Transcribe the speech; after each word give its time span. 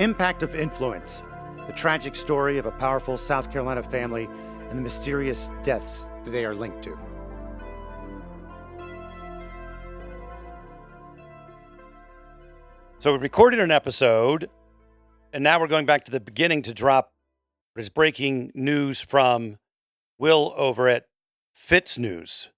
Impact 0.00 0.42
of 0.42 0.54
Influence 0.54 1.22
the 1.66 1.74
tragic 1.74 2.16
story 2.16 2.56
of 2.56 2.64
a 2.64 2.70
powerful 2.70 3.18
South 3.18 3.52
Carolina 3.52 3.82
family 3.82 4.28
and 4.70 4.78
the 4.78 4.82
mysterious 4.82 5.50
deaths 5.62 6.08
that 6.24 6.30
they 6.30 6.44
are 6.46 6.54
linked 6.54 6.82
to. 6.82 6.98
So 12.98 13.12
we 13.12 13.18
recorded 13.18 13.60
an 13.60 13.70
episode, 13.70 14.48
and 15.34 15.44
now 15.44 15.60
we're 15.60 15.68
going 15.68 15.84
back 15.84 16.06
to 16.06 16.10
the 16.10 16.18
beginning 16.18 16.62
to 16.62 16.72
drop 16.72 17.12
what 17.74 17.82
is 17.82 17.90
breaking 17.90 18.52
news 18.54 19.02
from 19.02 19.58
Will 20.18 20.54
over 20.56 20.88
at 20.88 21.04
Fitz 21.52 21.98
News. 21.98 22.48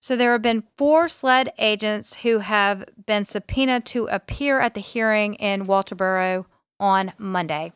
So 0.00 0.16
there 0.16 0.32
have 0.32 0.42
been 0.42 0.64
four 0.76 1.08
SLED 1.08 1.52
agents 1.58 2.16
who 2.16 2.40
have 2.40 2.84
been 3.06 3.24
subpoenaed 3.24 3.86
to 3.86 4.08
appear 4.08 4.60
at 4.60 4.74
the 4.74 4.80
hearing 4.80 5.34
in 5.36 5.66
Walterboro 5.66 6.44
on 6.80 7.12
Monday. 7.18 7.72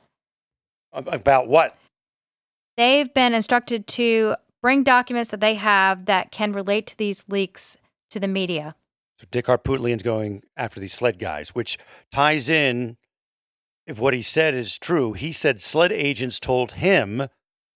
About 0.93 1.49
what? 1.49 1.77
They've 2.77 3.13
been 3.13 3.35
instructed 3.35 3.87
to 3.89 4.37
bring 4.63 4.83
documents 4.83 5.31
that 5.31 5.41
they 5.41 5.55
have 5.55 6.07
that 6.07 6.31
can 6.31 6.53
relate 6.53 6.87
to 6.89 6.97
these 6.97 7.25
leaks 7.29 7.77
to 8.11 8.21
the 8.21 8.29
media. 8.29 8.75
So 9.19 9.27
Dick 9.31 9.47
Harpootlian's 9.47 10.03
going 10.03 10.43
after 10.57 10.81
these 10.81 10.95
sled 10.95 11.19
guys, 11.19 11.51
which 11.51 11.79
ties 12.11 12.49
in 12.49 12.97
if 13.87 13.99
what 13.99 14.15
he 14.15 14.23
said 14.23 14.55
is 14.55 14.79
true. 14.79 15.13
He 15.13 15.33
said 15.33 15.61
sled 15.61 15.93
agents 15.93 16.39
told 16.39 16.73
him, 16.73 17.29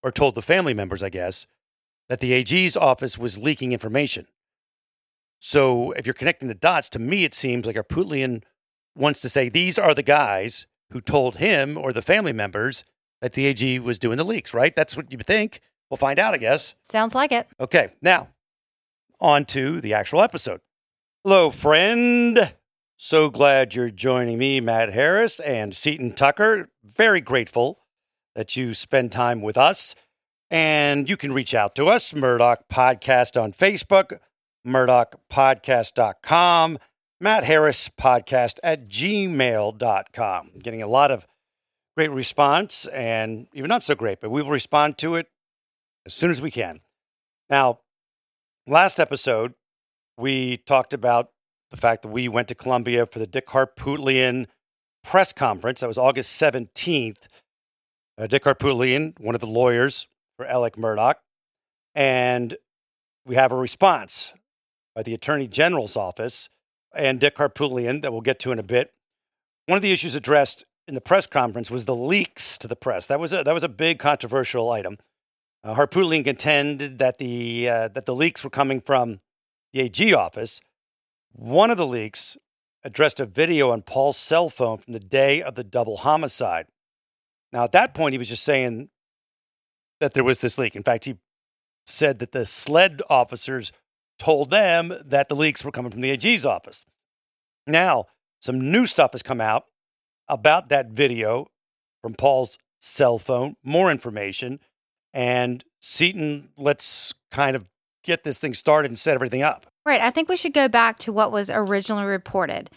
or 0.02 0.10
told 0.10 0.34
the 0.34 0.42
family 0.42 0.74
members, 0.74 1.02
I 1.02 1.08
guess, 1.08 1.46
that 2.08 2.20
the 2.20 2.32
AG's 2.32 2.76
office 2.76 3.18
was 3.18 3.38
leaking 3.38 3.72
information. 3.72 4.26
So 5.40 5.92
if 5.92 6.06
you're 6.06 6.14
connecting 6.14 6.48
the 6.48 6.54
dots, 6.54 6.88
to 6.90 6.98
me 6.98 7.24
it 7.24 7.34
seems 7.34 7.66
like 7.66 7.76
Harpootlian 7.76 8.42
wants 8.94 9.20
to 9.20 9.28
say 9.28 9.48
these 9.48 9.78
are 9.78 9.94
the 9.94 10.02
guys 10.02 10.66
who 10.90 11.00
told 11.00 11.36
him 11.36 11.76
or 11.76 11.92
the 11.92 12.02
family 12.02 12.32
members 12.32 12.84
that 13.20 13.32
the 13.32 13.46
AG 13.46 13.78
was 13.80 13.98
doing 13.98 14.16
the 14.16 14.24
leaks, 14.24 14.54
right? 14.54 14.74
That's 14.74 14.96
what 14.96 15.10
you 15.10 15.18
think. 15.18 15.60
We'll 15.90 15.98
find 15.98 16.18
out, 16.18 16.34
I 16.34 16.38
guess. 16.38 16.74
Sounds 16.82 17.14
like 17.14 17.32
it. 17.32 17.46
Okay, 17.60 17.90
now 18.02 18.28
on 19.20 19.44
to 19.46 19.80
the 19.80 19.94
actual 19.94 20.20
episode. 20.20 20.60
Hello, 21.24 21.50
friend. 21.50 22.54
So 22.96 23.30
glad 23.30 23.74
you're 23.74 23.90
joining 23.90 24.38
me, 24.38 24.60
Matt 24.60 24.92
Harris 24.92 25.40
and 25.40 25.74
Seton 25.74 26.12
Tucker. 26.12 26.68
Very 26.84 27.20
grateful 27.20 27.80
that 28.34 28.56
you 28.56 28.74
spend 28.74 29.12
time 29.12 29.40
with 29.40 29.56
us. 29.56 29.94
And 30.50 31.08
you 31.08 31.16
can 31.16 31.32
reach 31.32 31.54
out 31.54 31.74
to 31.76 31.88
us, 31.88 32.12
Murdaugh 32.12 32.58
Podcast 32.70 33.40
on 33.40 33.52
Facebook, 33.52 34.18
murdaughpodcast.com, 34.66 36.78
Matt 37.24 37.44
Harris 37.44 37.88
Podcast 37.98 38.58
at 38.62 38.86
gmail.com. 38.86 40.50
Getting 40.62 40.82
a 40.82 40.86
lot 40.86 41.10
of 41.10 41.26
great 41.96 42.10
response 42.10 42.84
and 42.88 43.46
even 43.54 43.70
not 43.70 43.82
so 43.82 43.94
great, 43.94 44.20
but 44.20 44.30
we 44.30 44.42
will 44.42 44.50
respond 44.50 44.98
to 44.98 45.14
it 45.14 45.28
as 46.04 46.12
soon 46.12 46.30
as 46.30 46.42
we 46.42 46.50
can. 46.50 46.80
Now, 47.48 47.78
last 48.66 49.00
episode, 49.00 49.54
we 50.18 50.58
talked 50.58 50.92
about 50.92 51.30
the 51.70 51.78
fact 51.78 52.02
that 52.02 52.08
we 52.08 52.28
went 52.28 52.48
to 52.48 52.54
Columbia 52.54 53.06
for 53.06 53.20
the 53.20 53.26
Dick 53.26 53.46
Harpootlian 53.46 54.44
press 55.02 55.32
conference. 55.32 55.80
That 55.80 55.88
was 55.88 55.96
August 55.96 56.38
17th. 56.38 57.22
Uh, 58.18 58.26
Dick 58.26 58.44
Harpootlian, 58.44 59.18
one 59.18 59.34
of 59.34 59.40
the 59.40 59.46
lawyers 59.46 60.08
for 60.36 60.44
Alec 60.44 60.76
Murdaugh, 60.76 61.14
and 61.94 62.58
we 63.24 63.34
have 63.34 63.50
a 63.50 63.56
response 63.56 64.34
by 64.94 65.02
the 65.02 65.14
Attorney 65.14 65.48
General's 65.48 65.96
office 65.96 66.50
and 66.96 67.20
Dick 67.20 67.36
Harpootlian 67.36 68.02
that 68.02 68.12
we'll 68.12 68.20
get 68.20 68.38
to 68.40 68.52
in 68.52 68.58
a 68.58 68.62
bit. 68.62 68.92
One 69.66 69.76
of 69.76 69.82
the 69.82 69.92
issues 69.92 70.14
addressed 70.14 70.64
in 70.86 70.94
the 70.94 71.00
press 71.00 71.26
conference 71.26 71.70
was 71.70 71.84
the 71.84 71.96
leaks 71.96 72.58
to 72.58 72.68
the 72.68 72.76
press. 72.76 73.06
That 73.06 73.20
was 73.20 73.32
a, 73.32 73.42
that 73.42 73.54
was 73.54 73.64
a 73.64 73.68
big 73.68 73.98
controversial 73.98 74.70
item. 74.70 74.98
Uh, 75.62 75.74
Harpootlian 75.74 76.24
contended 76.24 76.98
that 76.98 77.18
the 77.18 77.68
uh, 77.68 77.88
that 77.88 78.04
the 78.04 78.14
leaks 78.14 78.44
were 78.44 78.50
coming 78.50 78.80
from 78.80 79.20
the 79.72 79.80
AG 79.80 80.12
office. 80.14 80.60
One 81.32 81.70
of 81.70 81.78
the 81.78 81.86
leaks 81.86 82.36
addressed 82.84 83.18
a 83.18 83.26
video 83.26 83.70
on 83.70 83.82
Paul's 83.82 84.18
cell 84.18 84.50
phone 84.50 84.78
from 84.78 84.92
the 84.92 85.00
day 85.00 85.42
of 85.42 85.54
the 85.54 85.64
double 85.64 85.98
homicide. 85.98 86.66
Now, 87.50 87.64
at 87.64 87.72
that 87.72 87.94
point, 87.94 88.12
he 88.12 88.18
was 88.18 88.28
just 88.28 88.44
saying 88.44 88.90
that 90.00 90.12
there 90.12 90.24
was 90.24 90.40
this 90.40 90.58
leak. 90.58 90.76
In 90.76 90.82
fact, 90.82 91.06
he 91.06 91.16
said 91.86 92.18
that 92.18 92.32
the 92.32 92.44
SLED 92.44 93.00
officers 93.08 93.72
told 94.18 94.50
them 94.50 94.94
that 95.04 95.28
the 95.28 95.36
leaks 95.36 95.64
were 95.64 95.70
coming 95.70 95.90
from 95.90 96.00
the 96.00 96.10
AG's 96.10 96.44
office. 96.44 96.84
Now, 97.66 98.06
some 98.40 98.70
new 98.70 98.86
stuff 98.86 99.12
has 99.12 99.22
come 99.22 99.40
out 99.40 99.64
about 100.28 100.68
that 100.68 100.90
video 100.90 101.46
from 102.02 102.14
Paul's 102.14 102.58
cell 102.78 103.18
phone, 103.18 103.56
more 103.62 103.90
information. 103.90 104.60
And 105.12 105.64
Seton, 105.80 106.50
let's 106.56 107.14
kind 107.30 107.56
of 107.56 107.66
get 108.02 108.24
this 108.24 108.38
thing 108.38 108.54
started 108.54 108.90
and 108.90 108.98
set 108.98 109.14
everything 109.14 109.42
up. 109.42 109.66
Right. 109.86 110.00
I 110.00 110.10
think 110.10 110.28
we 110.28 110.36
should 110.36 110.52
go 110.52 110.68
back 110.68 110.98
to 111.00 111.12
what 111.12 111.32
was 111.32 111.50
originally 111.50 112.04
reported. 112.04 112.70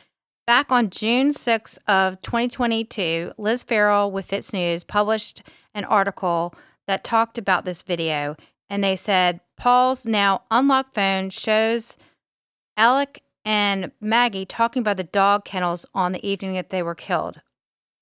Back 0.46 0.72
on 0.72 0.90
June 0.90 1.32
6th 1.32 1.78
of 1.88 2.22
2022, 2.22 3.34
Liz 3.38 3.64
Farrell 3.64 4.10
with 4.12 4.28
Fitz 4.28 4.54
News 4.54 4.86
published 4.86 5.44
an 5.74 5.84
article 5.84 6.54
that 6.88 7.04
talked 7.04 7.38
about 7.38 7.66
this 7.66 7.82
video. 7.82 8.38
And 8.70 8.84
they 8.84 8.96
said 8.96 9.42
Paul's 9.58 10.06
now 10.06 10.44
unlocked 10.52 10.94
phone 10.94 11.30
shows 11.30 11.98
Alec 12.78 13.24
and 13.44 13.92
Maggie 14.00 14.46
talking 14.46 14.82
about 14.82 14.98
the 14.98 15.04
dog 15.04 15.46
kennels 15.46 15.86
on 15.94 16.12
the 16.12 16.26
evening 16.28 16.54
that 16.54 16.70
they 16.70 16.84
were 16.84 16.96
killed, 16.96 17.42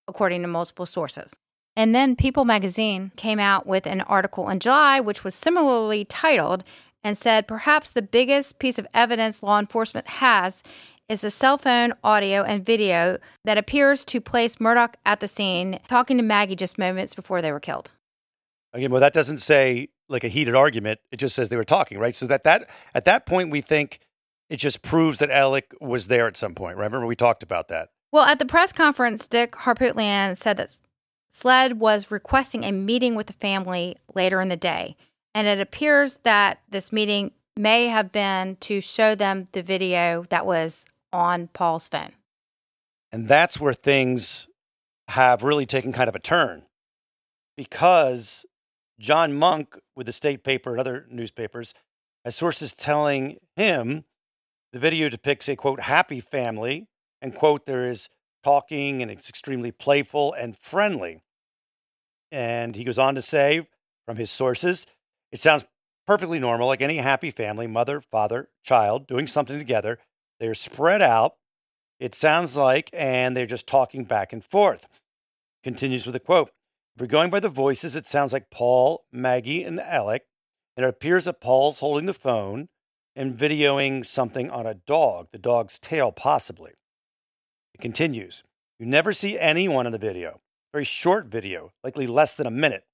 according 0.07 0.41
to 0.41 0.47
multiple 0.47 0.85
sources. 0.85 1.33
And 1.75 1.93
then 1.93 2.16
People 2.16 2.45
magazine 2.45 3.11
came 3.16 3.39
out 3.39 3.66
with 3.66 3.85
an 3.85 4.01
article 4.01 4.49
in 4.49 4.59
July, 4.59 4.99
which 4.99 5.23
was 5.23 5.35
similarly 5.35 6.05
titled 6.05 6.63
and 7.03 7.17
said 7.17 7.47
perhaps 7.47 7.89
the 7.89 8.01
biggest 8.01 8.59
piece 8.59 8.79
of 8.79 8.87
evidence 8.93 9.43
law 9.43 9.59
enforcement 9.59 10.07
has 10.07 10.63
is 11.07 11.22
the 11.22 11.29
cell 11.29 11.57
phone 11.57 11.93
audio 12.03 12.41
and 12.41 12.66
video 12.66 13.17
that 13.43 13.57
appears 13.57 14.03
to 14.05 14.19
place 14.19 14.55
Murdaugh 14.55 14.95
at 15.05 15.19
the 15.19 15.27
scene 15.27 15.79
talking 15.87 16.17
to 16.17 16.23
Maggie 16.23 16.55
just 16.55 16.77
moments 16.77 17.13
before 17.13 17.41
they 17.41 17.51
were 17.51 17.59
killed. 17.59 17.91
Again, 18.73 18.89
well, 18.89 19.01
that 19.01 19.13
doesn't 19.13 19.37
say 19.37 19.89
like 20.07 20.23
a 20.23 20.27
heated 20.27 20.55
argument. 20.55 20.99
It 21.11 21.17
just 21.17 21.35
says 21.35 21.49
they 21.49 21.57
were 21.57 21.63
talking, 21.63 21.97
right? 21.99 22.16
So 22.16 22.27
that 22.27 22.43
that 22.43 22.69
at 22.93 23.05
that 23.05 23.25
point 23.25 23.51
we 23.51 23.61
think 23.61 23.99
it 24.49 24.57
just 24.57 24.81
proves 24.81 25.19
that 25.19 25.31
Alec 25.31 25.73
was 25.81 26.07
there 26.07 26.27
at 26.27 26.38
some 26.38 26.53
point. 26.53 26.77
Right? 26.77 26.85
Remember 26.85 27.07
we 27.07 27.16
talked 27.16 27.43
about 27.43 27.67
that. 27.69 27.89
Well, 28.11 28.25
at 28.25 28.39
the 28.39 28.45
press 28.45 28.71
conference, 28.71 29.27
Dick 29.27 29.53
Harpootlian 29.53 30.38
said 30.38 30.57
that 30.57 30.71
SLED 31.31 31.79
was 31.79 32.11
requesting 32.11 32.63
a 32.63 32.71
meeting 32.71 33.16
with 33.16 33.27
the 33.27 33.33
family 33.33 33.97
later 34.13 34.39
in 34.39 34.47
the 34.47 34.55
day. 34.55 34.95
And 35.33 35.47
it 35.47 35.59
appears 35.59 36.19
that 36.23 36.61
this 36.69 36.93
meeting 36.93 37.31
may 37.57 37.87
have 37.87 38.11
been 38.11 38.55
to 38.61 38.79
show 38.79 39.16
them 39.16 39.47
the 39.51 39.61
video 39.61 40.25
that 40.29 40.45
was 40.45 40.85
on 41.11 41.47
Paul's 41.49 41.89
phone. 41.89 42.13
And 43.11 43.27
that's 43.27 43.59
where 43.59 43.73
things 43.73 44.47
have 45.09 45.43
really 45.43 45.66
taken 45.66 45.91
kind 45.91 46.07
of 46.07 46.16
a 46.16 46.19
turn 46.19 46.63
because 47.57 48.45
John 49.00 49.33
Monk 49.33 49.78
with 49.95 50.06
the 50.06 50.13
state 50.13 50.44
paper 50.44 50.72
and 50.72 50.79
other 50.79 51.06
newspapers 51.09 51.73
has 52.23 52.35
sources 52.35 52.73
telling 52.73 53.38
him 53.56 54.06
the 54.72 54.79
video 54.79 55.09
depicts 55.09 55.47
a 55.47 55.56
quote 55.56 55.81
happy 55.81 56.22
family 56.22 56.88
and 57.22 57.35
quote 57.35 57.66
there 57.66 57.89
is 57.89 58.09
talking 58.44 59.01
and 59.01 59.11
it's 59.11 59.29
extremely 59.29 59.72
playful 59.72 60.34
and 60.34 60.57
friendly. 60.57 61.22
And 62.31 62.75
he 62.75 62.84
goes 62.84 62.97
on 62.97 63.16
to 63.16 63.22
say 63.22 63.67
from 64.05 64.17
his 64.17 64.31
sources 64.31 64.85
it 65.31 65.41
sounds 65.41 65.66
perfectly 66.07 66.39
normal, 66.39 66.67
like 66.67 66.81
any 66.81 66.97
happy 66.97 67.31
family, 67.31 67.67
mother, 67.67 68.00
father, 68.00 68.50
child, 68.63 69.07
doing 69.07 69.28
something 69.28 69.57
together. 69.57 70.00
They're 70.39 70.55
spread 70.55 71.01
out. 71.01 71.35
It 72.00 72.13
sounds 72.13 72.55
like, 72.55 72.89
and 72.94 73.35
they're 73.35 73.45
just 73.45 73.67
talking 73.67 74.03
back 74.03 74.34
and 74.34 74.44
forth. 74.44 74.87
Continues 75.64 76.05
with 76.05 76.16
a 76.16 76.20
quote 76.20 76.52
If 76.96 77.02
we're 77.02 77.08
going 77.08 77.30
by 77.30 77.42
the 77.42 77.50
voices, 77.50 77.97
it 77.97 78.08
sounds 78.08 78.32
like 78.32 78.50
Paul, 78.50 79.06
Maggie, 79.12 79.66
and 79.66 79.82
Alec. 79.82 80.24
And 80.78 80.86
it 80.86 80.90
appears 80.90 81.26
that 81.26 81.42
Paul's 81.42 81.80
holding 81.80 82.06
the 82.06 82.14
phone 82.14 82.70
and 83.18 83.38
videoing 83.38 84.06
something 84.06 84.50
on 84.50 84.66
a 84.66 84.74
dog, 84.74 85.28
the 85.34 85.38
dog's 85.38 85.78
tail, 85.78 86.14
possibly. 86.14 86.72
It 87.74 87.82
continues. 87.82 88.44
You 88.80 88.86
never 88.86 89.12
see 89.12 89.38
anyone 89.38 89.86
in 89.86 89.92
the 89.92 89.97
video. 89.97 90.40
Very 90.74 90.86
short 90.86 91.28
video, 91.28 91.74
likely 91.84 92.08
less 92.08 92.34
than 92.34 92.47
a 92.47 92.52
minute. 92.52 92.86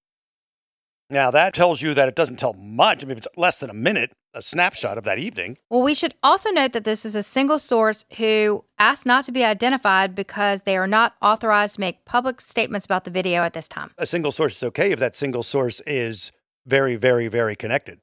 Now, 1.11 1.29
that 1.29 1.53
tells 1.53 1.81
you 1.81 1.93
that 1.93 2.07
it 2.07 2.15
doesn't 2.15 2.37
tell 2.37 2.53
much. 2.53 3.03
I 3.03 3.07
mean, 3.07 3.17
it's 3.17 3.27
less 3.35 3.59
than 3.59 3.69
a 3.69 3.73
minute, 3.73 4.13
a 4.33 4.41
snapshot 4.41 4.97
of 4.97 5.03
that 5.03 5.19
evening. 5.19 5.57
Well, 5.69 5.81
we 5.81 5.93
should 5.93 6.13
also 6.23 6.49
note 6.51 6.71
that 6.71 6.85
this 6.85 7.05
is 7.05 7.15
a 7.15 7.21
single 7.21 7.59
source 7.59 8.05
who 8.17 8.63
asked 8.79 9.05
not 9.05 9.25
to 9.25 9.31
be 9.31 9.43
identified 9.43 10.15
because 10.15 10.61
they 10.61 10.77
are 10.77 10.87
not 10.87 11.15
authorized 11.21 11.75
to 11.75 11.81
make 11.81 12.05
public 12.05 12.39
statements 12.41 12.85
about 12.85 13.03
the 13.03 13.11
video 13.11 13.43
at 13.43 13.53
this 13.53 13.67
time. 13.67 13.91
A 13.97 14.05
single 14.05 14.31
source 14.31 14.55
is 14.55 14.63
okay 14.63 14.91
if 14.91 14.99
that 14.99 15.15
single 15.15 15.43
source 15.43 15.81
is 15.85 16.31
very, 16.65 16.95
very, 16.95 17.27
very 17.27 17.55
connected. 17.55 17.99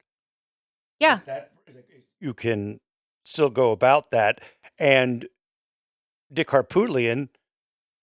Yeah. 1.01 1.21
That, 1.27 1.53
you 2.21 2.35
can 2.35 2.81
still 3.25 3.51
go 3.51 3.71
about 3.71 4.11
that. 4.11 4.41
And 4.79 5.29
Dick 6.33 6.49
Harpootlian 6.49 7.29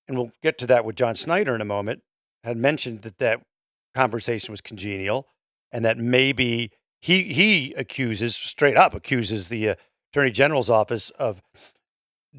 and 0.08 0.18
we'll 0.18 0.32
get 0.42 0.58
to 0.60 0.68
that 0.68 0.86
with 0.86 0.96
John 0.96 1.16
Snyder 1.16 1.56
in 1.56 1.62
a 1.62 1.66
moment, 1.66 2.04
had 2.44 2.58
mentioned 2.58 3.02
that 3.02 3.18
that 3.20 3.42
conversation 3.96 4.52
was 4.52 4.62
congenial 4.62 5.28
and 5.72 5.84
that 5.86 5.98
maybe 5.98 6.72
he 7.02 7.24
he 7.24 7.74
accuses 7.74 8.36
straight 8.36 8.78
up 8.78 8.94
accuses 8.94 9.48
the 9.48 9.70
uh, 9.70 9.76
attorney 10.12 10.32
general's 10.32 10.70
office 10.70 11.10
of 11.12 11.42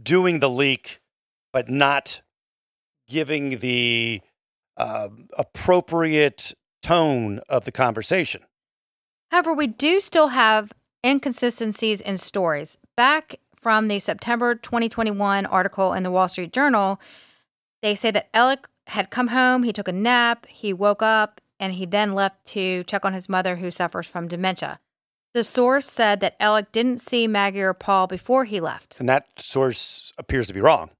doing 0.00 0.38
the 0.41 0.50
leak 0.50 1.00
but 1.53 1.69
not 1.69 2.20
giving 3.08 3.58
the 3.58 4.20
uh, 4.76 5.08
appropriate 5.38 6.53
tone 6.82 7.41
of 7.49 7.64
the 7.64 7.73
conversation. 7.73 8.43
However, 9.31 9.55
we 9.55 9.67
do 9.67 10.00
still 10.00 10.29
have 10.29 10.73
inconsistencies 11.05 12.00
in 12.00 12.19
stories. 12.19 12.76
Back 12.97 13.37
from 13.55 13.88
the 13.88 13.99
September 13.99 14.55
2021 14.55 15.47
article 15.47 15.93
in 15.93 16.03
the 16.03 16.11
Wall 16.11 16.29
Street 16.29 16.53
Journal, 16.53 17.00
they 17.82 17.94
say 17.94 18.11
that 18.11 18.29
Alec 18.35 18.69
had 18.88 19.11
come 19.11 19.29
home, 19.29 19.62
he 19.62 19.73
took 19.73 19.88
a 19.88 19.93
nap, 19.93 20.47
he 20.47 20.73
woke 20.73 21.03
up, 21.03 21.41
and 21.58 21.75
he 21.75 21.87
then 21.87 22.14
left 22.14 22.47
to 22.47 22.85
check 22.85 23.05
on 23.05 23.12
his 23.12 23.29
mother 23.29 23.56
who 23.56 23.70
suffers 23.70 24.06
from 24.06 24.29
dementia. 24.29 24.81
The 25.35 25.44
source 25.44 25.87
said 25.87 26.20
that 26.20 26.37
Alec 26.41 26.73
didn't 26.73 27.00
see 27.00 27.26
Maggie 27.26 27.61
or 27.61 27.75
Paul 27.75 28.06
before 28.06 28.44
he 28.44 28.61
left. 28.61 28.97
And 28.99 29.08
that 29.08 29.29
source 29.38 30.12
appears 30.17 30.47
to 30.47 30.55
be 30.55 30.61
wrong. 30.61 30.91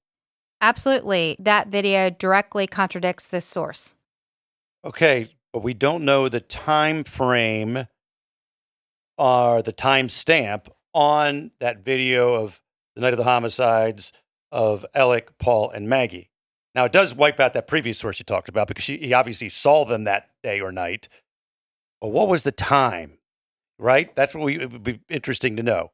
Absolutely. 0.61 1.35
That 1.39 1.67
video 1.67 2.09
directly 2.09 2.67
contradicts 2.67 3.27
this 3.27 3.45
source. 3.45 3.95
Okay, 4.85 5.31
but 5.53 5.63
we 5.63 5.73
don't 5.73 6.05
know 6.05 6.29
the 6.29 6.39
time 6.39 7.03
frame 7.03 7.87
or 9.17 9.61
the 9.61 9.71
time 9.71 10.09
stamp 10.09 10.69
on 10.93 11.51
that 11.59 11.83
video 11.83 12.35
of 12.35 12.61
the 12.95 13.01
night 13.01 13.13
of 13.13 13.17
the 13.17 13.23
homicides 13.23 14.11
of 14.51 14.85
Alec, 14.93 15.37
Paul, 15.39 15.69
and 15.69 15.89
Maggie. 15.89 16.29
Now, 16.77 16.85
it 16.85 16.91
does 16.91 17.11
wipe 17.11 17.39
out 17.39 17.53
that 17.53 17.67
previous 17.67 17.97
source 17.97 18.19
you 18.19 18.23
talked 18.23 18.49
about 18.49 18.67
because 18.67 18.83
she, 18.83 18.97
he 18.97 19.11
obviously 19.11 19.49
saw 19.49 19.83
them 19.83 20.03
that 20.03 20.29
day 20.43 20.61
or 20.61 20.71
night. 20.71 21.09
But 21.99 22.09
what 22.09 22.27
was 22.27 22.43
the 22.43 22.51
time? 22.51 23.17
Right? 23.79 24.15
That's 24.15 24.35
what 24.35 24.43
we, 24.43 24.61
it 24.61 24.71
would 24.71 24.83
be 24.83 24.99
interesting 25.09 25.57
to 25.57 25.63
know. 25.63 25.89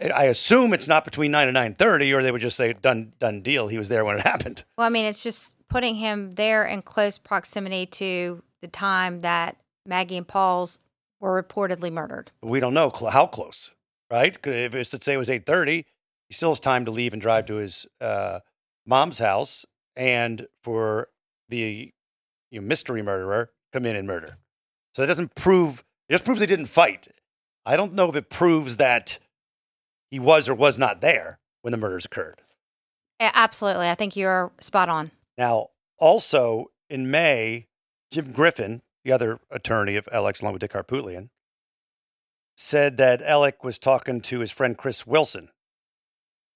I 0.00 0.24
assume 0.24 0.72
it's 0.72 0.88
not 0.88 1.04
between 1.04 1.30
nine 1.30 1.48
and 1.48 1.54
nine 1.54 1.74
thirty, 1.74 2.14
or 2.14 2.22
they 2.22 2.32
would 2.32 2.40
just 2.40 2.56
say 2.56 2.72
done 2.72 3.12
done 3.18 3.42
deal. 3.42 3.68
He 3.68 3.76
was 3.76 3.90
there 3.90 4.02
when 4.02 4.16
it 4.16 4.22
happened. 4.26 4.64
Well, 4.78 4.86
I 4.86 4.90
mean, 4.90 5.04
it's 5.04 5.22
just 5.22 5.54
putting 5.68 5.96
him 5.96 6.34
there 6.36 6.64
in 6.64 6.80
close 6.80 7.18
proximity 7.18 7.84
to 7.84 8.42
the 8.62 8.68
time 8.68 9.20
that 9.20 9.58
Maggie 9.84 10.16
and 10.16 10.26
Paul's 10.26 10.78
were 11.20 11.42
reportedly 11.42 11.92
murdered. 11.92 12.30
We 12.42 12.60
don't 12.60 12.72
know 12.72 12.90
cl- 12.90 13.10
how 13.10 13.26
close, 13.26 13.72
right? 14.10 14.38
If 14.46 14.74
it's 14.74 14.94
let's 14.94 15.04
say 15.04 15.12
it 15.12 15.18
was 15.18 15.28
eight 15.28 15.44
thirty, 15.44 15.84
he 16.30 16.34
still 16.34 16.52
has 16.52 16.60
time 16.60 16.86
to 16.86 16.90
leave 16.90 17.12
and 17.12 17.20
drive 17.20 17.44
to 17.46 17.56
his 17.56 17.86
uh, 18.00 18.40
mom's 18.86 19.18
house, 19.18 19.66
and 19.96 20.46
for 20.62 21.08
the 21.48 21.92
you 22.50 22.60
know, 22.60 22.66
mystery 22.66 23.02
murderer 23.02 23.50
come 23.72 23.86
in 23.86 23.96
and 23.96 24.06
murder. 24.06 24.38
So 24.94 25.02
that 25.02 25.08
doesn't 25.08 25.34
prove. 25.34 25.84
It 26.08 26.14
just 26.14 26.24
proves 26.24 26.40
they 26.40 26.46
didn't 26.46 26.66
fight. 26.66 27.08
I 27.64 27.76
don't 27.76 27.94
know 27.94 28.08
if 28.08 28.16
it 28.16 28.30
proves 28.30 28.78
that 28.78 29.18
he 30.10 30.18
was 30.18 30.48
or 30.48 30.54
was 30.54 30.78
not 30.78 31.00
there 31.00 31.38
when 31.62 31.70
the 31.72 31.76
murders 31.76 32.04
occurred. 32.04 32.42
Absolutely. 33.20 33.88
I 33.88 33.94
think 33.94 34.16
you're 34.16 34.50
spot 34.60 34.88
on. 34.88 35.10
Now, 35.36 35.68
also 35.98 36.70
in 36.88 37.10
May, 37.10 37.66
Jim 38.10 38.32
Griffin, 38.32 38.82
the 39.04 39.12
other 39.12 39.38
attorney 39.50 39.96
of 39.96 40.08
Alex, 40.10 40.40
along 40.40 40.54
with 40.54 40.60
Dick 40.60 40.72
Harpootlian, 40.72 41.28
said 42.56 42.96
that 42.96 43.22
Alec 43.22 43.62
was 43.62 43.78
talking 43.78 44.20
to 44.22 44.40
his 44.40 44.50
friend 44.50 44.76
Chris 44.76 45.06
Wilson 45.06 45.50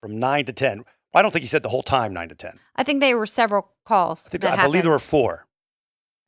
from 0.00 0.18
9 0.18 0.44
to 0.46 0.52
10. 0.52 0.84
I 1.14 1.22
don't 1.22 1.30
think 1.30 1.42
he 1.42 1.48
said 1.48 1.62
the 1.62 1.68
whole 1.68 1.82
time 1.82 2.12
9 2.12 2.28
to 2.30 2.34
10. 2.34 2.58
I 2.76 2.82
think 2.82 3.00
they 3.00 3.14
were 3.14 3.26
several 3.26 3.70
calls. 3.84 4.26
I, 4.26 4.30
think, 4.30 4.44
I 4.44 4.64
believe 4.64 4.82
there 4.82 4.92
were 4.92 4.98
four. 4.98 5.46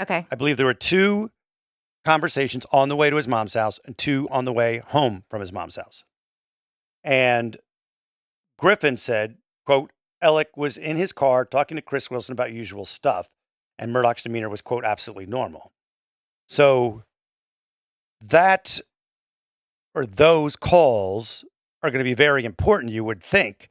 Okay. 0.01 0.27
I 0.31 0.35
believe 0.35 0.57
there 0.57 0.67
were 0.67 0.75
two 0.75 1.31
conversations 2.05 2.65
on 2.73 2.89
the 2.89 2.97
way 2.97 3.11
to 3.11 3.17
his 3.17 3.27
mom's 3.27 3.55
house 3.55 3.81
and 3.85 3.99
two 3.99 4.29
on 4.31 4.45
the 4.45 4.53
way 4.53 4.79
home 4.79 5.25
from 5.29 5.41
his 5.41 5.53
mom's 5.53 5.77
house. 5.77 6.05
And 7.03 7.57
Griffin 8.59 8.97
said, 8.97 9.37
quote, 9.65 9.91
Alec 10.23 10.57
was 10.57 10.77
in 10.77 10.97
his 10.97 11.13
car 11.13 11.45
talking 11.45 11.77
to 11.77 11.83
Chris 11.83 12.11
Wilson 12.11 12.33
about 12.33 12.53
usual 12.53 12.85
stuff, 12.85 13.29
and 13.79 13.93
Murdaugh's 13.93 14.23
demeanor 14.23 14.49
was, 14.49 14.61
quote, 14.61 14.85
absolutely 14.85 15.27
normal. 15.27 15.73
So 16.49 17.03
that 18.21 18.81
or 19.95 20.07
those 20.07 20.57
calls 20.57 21.45
are 21.83 21.91
going 21.91 22.01
to 22.01 22.05
be 22.05 22.15
very 22.15 22.45
important, 22.45 22.93
you 22.93 23.03
would 23.03 23.23
think, 23.23 23.69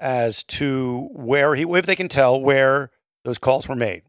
as 0.00 0.42
to 0.44 1.08
where 1.12 1.54
he, 1.54 1.62
if 1.62 1.86
they 1.86 1.96
can 1.96 2.08
tell 2.08 2.40
where 2.40 2.90
those 3.24 3.38
calls 3.38 3.68
were 3.68 3.76
made. 3.76 4.02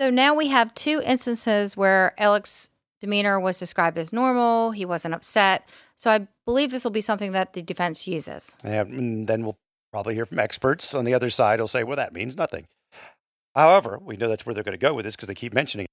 So 0.00 0.10
now 0.10 0.34
we 0.34 0.48
have 0.48 0.74
two 0.74 1.00
instances 1.04 1.76
where 1.76 2.14
Alec's 2.18 2.68
demeanor 3.00 3.38
was 3.38 3.58
described 3.58 3.98
as 3.98 4.12
normal. 4.12 4.72
He 4.72 4.84
wasn't 4.84 5.14
upset. 5.14 5.68
So 5.96 6.10
I 6.10 6.26
believe 6.44 6.70
this 6.70 6.84
will 6.84 6.90
be 6.90 7.00
something 7.00 7.32
that 7.32 7.52
the 7.52 7.62
defense 7.62 8.06
uses. 8.06 8.56
And 8.64 9.26
then 9.28 9.44
we'll 9.44 9.58
probably 9.92 10.14
hear 10.14 10.26
from 10.26 10.40
experts 10.40 10.94
on 10.94 11.04
the 11.04 11.14
other 11.14 11.30
side 11.30 11.58
who'll 11.58 11.68
say, 11.68 11.84
well, 11.84 11.96
that 11.96 12.12
means 12.12 12.34
nothing. 12.36 12.66
However, 13.54 14.00
we 14.02 14.16
know 14.16 14.28
that's 14.28 14.44
where 14.44 14.54
they're 14.54 14.64
going 14.64 14.72
to 14.72 14.78
go 14.78 14.94
with 14.94 15.04
this 15.04 15.14
because 15.14 15.28
they 15.28 15.34
keep 15.34 15.54
mentioning 15.54 15.84
it. 15.84 15.90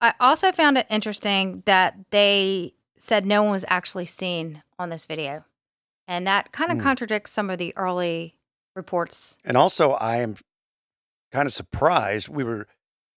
I 0.00 0.14
also 0.20 0.52
found 0.52 0.78
it 0.78 0.86
interesting 0.88 1.62
that 1.66 1.96
they 2.10 2.72
said 2.96 3.26
no 3.26 3.42
one 3.42 3.52
was 3.52 3.64
actually 3.68 4.06
seen 4.06 4.62
on 4.78 4.88
this 4.88 5.04
video. 5.04 5.44
And 6.08 6.26
that 6.26 6.50
kind 6.52 6.72
of 6.72 6.78
mm. 6.78 6.82
contradicts 6.82 7.30
some 7.30 7.50
of 7.50 7.58
the 7.58 7.76
early 7.76 8.34
reports. 8.74 9.38
And 9.44 9.56
also, 9.56 9.92
I 9.92 10.16
am 10.16 10.36
kind 11.30 11.46
of 11.46 11.52
surprised. 11.52 12.28
We 12.28 12.42
were 12.42 12.66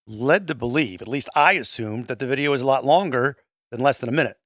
led 0.05 0.47
to 0.49 0.55
believe, 0.55 1.01
at 1.01 1.07
least 1.07 1.29
I 1.33 1.53
assumed, 1.53 2.07
that 2.07 2.19
the 2.19 2.27
video 2.27 2.51
was 2.51 2.61
a 2.61 2.65
lot 2.65 2.83
longer 2.83 3.37
than 3.71 3.79
less 3.79 3.99
than 3.99 4.09
a 4.09 4.11
minute. 4.11 4.37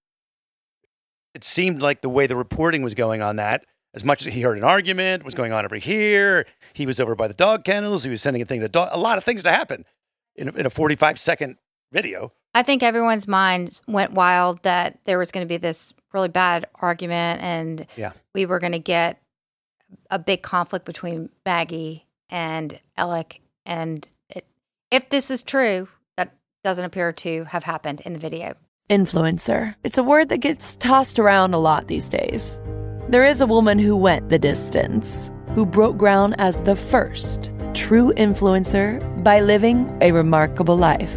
It 1.33 1.43
seemed 1.43 1.81
like 1.81 2.01
the 2.01 2.09
way 2.09 2.27
the 2.27 2.35
reporting 2.35 2.83
was 2.83 2.93
going 2.93 3.21
on 3.21 3.35
that, 3.37 3.65
as 3.93 4.05
much 4.05 4.25
as 4.25 4.33
he 4.33 4.41
heard 4.41 4.57
an 4.57 4.63
argument 4.63 5.25
was 5.25 5.33
going 5.33 5.51
on 5.51 5.65
over 5.65 5.77
here, 5.77 6.45
he 6.73 6.85
was 6.85 6.99
over 6.99 7.15
by 7.15 7.27
the 7.27 7.33
dog 7.33 7.63
kennels, 7.63 8.03
he 8.03 8.09
was 8.09 8.21
sending 8.21 8.41
a 8.41 8.45
thing 8.45 8.61
to 8.61 8.69
dog, 8.69 8.89
a 8.91 8.99
lot 8.99 9.17
of 9.17 9.23
things 9.23 9.43
to 9.43 9.51
happen 9.51 9.85
in 10.35 10.49
a, 10.49 10.51
in 10.51 10.65
a 10.65 10.69
45 10.69 11.19
second 11.19 11.57
video. 11.91 12.31
I 12.53 12.63
think 12.63 12.83
everyone's 12.83 13.27
minds 13.27 13.83
went 13.87 14.13
wild 14.13 14.63
that 14.63 14.99
there 15.05 15.17
was 15.17 15.31
going 15.31 15.45
to 15.45 15.49
be 15.49 15.57
this 15.57 15.93
really 16.15 16.29
bad 16.29 16.65
argument 16.75 17.41
and 17.41 17.85
yeah. 17.95 18.13
we 18.33 18.45
were 18.45 18.57
going 18.57 18.71
to 18.71 18.79
get 18.79 19.21
a 20.09 20.17
big 20.17 20.41
conflict 20.41 20.85
between 20.85 21.29
Maggie 21.45 22.05
and 22.29 22.79
Alec. 22.97 23.41
And 23.65 24.09
it, 24.29 24.45
if 24.89 25.09
this 25.09 25.29
is 25.29 25.43
true, 25.43 25.89
that 26.15 26.33
doesn't 26.63 26.85
appear 26.85 27.11
to 27.11 27.43
have 27.43 27.65
happened 27.65 28.01
in 28.01 28.13
the 28.13 28.19
video. 28.19 28.55
Influencer. 28.89 29.75
It's 29.83 29.97
a 29.97 30.03
word 30.03 30.29
that 30.29 30.37
gets 30.37 30.77
tossed 30.77 31.19
around 31.19 31.53
a 31.53 31.59
lot 31.59 31.87
these 31.87 32.07
days. 32.07 32.61
There 33.09 33.25
is 33.25 33.41
a 33.41 33.47
woman 33.47 33.77
who 33.77 33.95
went 33.95 34.29
the 34.29 34.39
distance, 34.39 35.29
who 35.53 35.65
broke 35.65 35.97
ground 35.97 36.35
as 36.39 36.61
the 36.61 36.75
first 36.75 37.51
true 37.73 38.13
influencer 38.13 39.01
by 39.23 39.41
living 39.41 39.89
a 40.01 40.11
remarkable 40.11 40.77
life. 40.77 41.13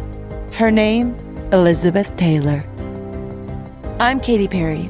Her 0.53 0.71
name, 0.71 1.15
Elizabeth 1.53 2.15
Taylor. 2.17 2.65
I'm 4.01 4.21
Katy 4.21 4.47
Perry. 4.47 4.89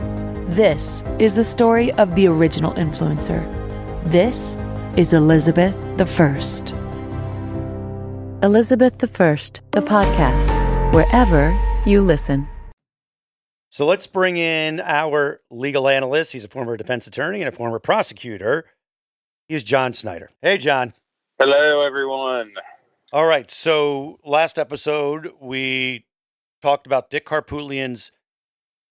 This 0.48 1.02
is 1.18 1.34
the 1.34 1.42
story 1.42 1.92
of 1.92 2.14
the 2.14 2.26
original 2.26 2.74
influencer. 2.74 3.42
This 4.04 4.58
is 4.98 5.14
Elizabeth 5.14 5.74
the 5.96 6.04
First. 6.04 6.72
Elizabeth 8.42 8.98
the 8.98 9.06
First, 9.06 9.62
the 9.70 9.80
podcast, 9.80 10.54
wherever 10.92 11.58
you 11.86 12.02
listen. 12.02 12.46
So 13.70 13.86
let's 13.86 14.06
bring 14.06 14.36
in 14.36 14.78
our 14.82 15.40
legal 15.50 15.88
analyst. 15.88 16.32
He's 16.32 16.44
a 16.44 16.48
former 16.48 16.76
defense 16.76 17.06
attorney 17.06 17.40
and 17.40 17.48
a 17.48 17.52
former 17.52 17.78
prosecutor. 17.78 18.66
He's 19.48 19.64
John 19.64 19.94
Snyder. 19.94 20.28
Hey, 20.42 20.58
John. 20.58 20.92
Hello, 21.38 21.80
everyone. 21.80 22.52
All 23.14 23.24
right. 23.24 23.50
So 23.50 24.18
last 24.22 24.58
episode, 24.58 25.32
we 25.40 26.04
talked 26.60 26.86
about 26.86 27.08
Dick 27.08 27.24
Harpootlian's 27.24 28.12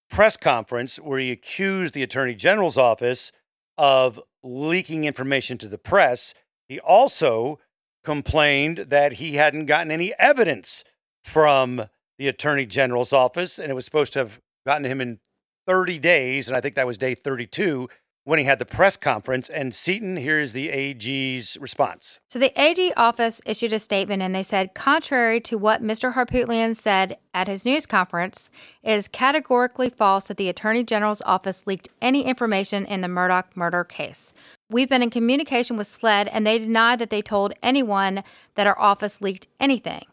press 0.10 0.38
conference 0.38 0.98
where 0.98 1.20
he 1.20 1.32
accused 1.32 1.94
the 1.94 2.04
Attorney 2.04 2.36
General's 2.36 2.78
office 2.78 3.32
of 3.78 4.20
leaking 4.44 5.04
information 5.04 5.58
to 5.58 5.68
the 5.68 5.78
press. 5.78 6.34
He 6.68 6.80
also 6.80 7.60
complained 8.04 8.86
that 8.90 9.14
he 9.14 9.36
hadn't 9.36 9.66
gotten 9.66 9.92
any 9.92 10.14
evidence 10.18 10.84
from 11.24 11.88
the 12.18 12.28
Attorney 12.28 12.66
General's 12.66 13.14
office, 13.14 13.60
and 13.60 13.70
it 13.70 13.76
was 13.76 13.86
supposed 13.86 14.14
to 14.14 14.20
have 14.20 14.40
gotten 14.66 14.86
him 14.86 15.02
in 15.02 15.20
30 15.68 16.00
days. 16.00 16.48
And 16.48 16.58
I 16.58 16.62
think 16.62 16.76
that 16.76 16.88
was 16.88 16.98
day 16.98 17.14
32 17.14 17.90
when 18.28 18.40
he 18.40 18.44
had 18.44 18.60
the 18.60 18.66
press 18.66 18.98
conference. 18.98 19.48
And 19.48 19.74
Seton, 19.74 20.18
here's 20.18 20.52
the 20.52 20.68
AG's 20.68 21.56
response. 21.62 22.20
So 22.28 22.38
the 22.38 22.52
AG 22.62 22.92
office 22.98 23.40
issued 23.46 23.72
a 23.72 23.80
statement 23.80 24.22
and 24.22 24.36
they 24.36 24.44
said, 24.44 24.74
contrary 24.74 25.40
to 25.42 25.58
what 25.58 25.82
Mr. 25.82 26.14
Harpootlian 26.14 26.76
said 26.76 27.16
at 27.34 27.48
his 27.48 27.64
news 27.64 27.86
conference, 27.86 28.50
it 28.84 28.92
is 28.92 29.08
categorically 29.08 29.90
false 29.90 30.28
that 30.28 30.36
the 30.36 30.50
Attorney 30.50 30.84
General's 30.84 31.22
office 31.22 31.66
leaked 31.66 31.88
any 32.02 32.26
information 32.26 32.86
in 32.86 33.00
the 33.00 33.08
Murdaugh 33.08 33.46
murder 33.56 33.86
case. 33.86 34.34
We've 34.70 34.90
been 34.90 35.04
in 35.04 35.10
communication 35.10 35.78
with 35.78 35.88
SLED 35.88 36.28
and 36.28 36.46
they 36.46 36.60
deny 36.60 36.98
that 36.98 37.10
they 37.10 37.22
told 37.22 37.54
anyone 37.64 38.26
that 38.56 38.68
our 38.68 38.78
office 38.78 39.22
leaked 39.22 39.48
anything. 39.58 40.04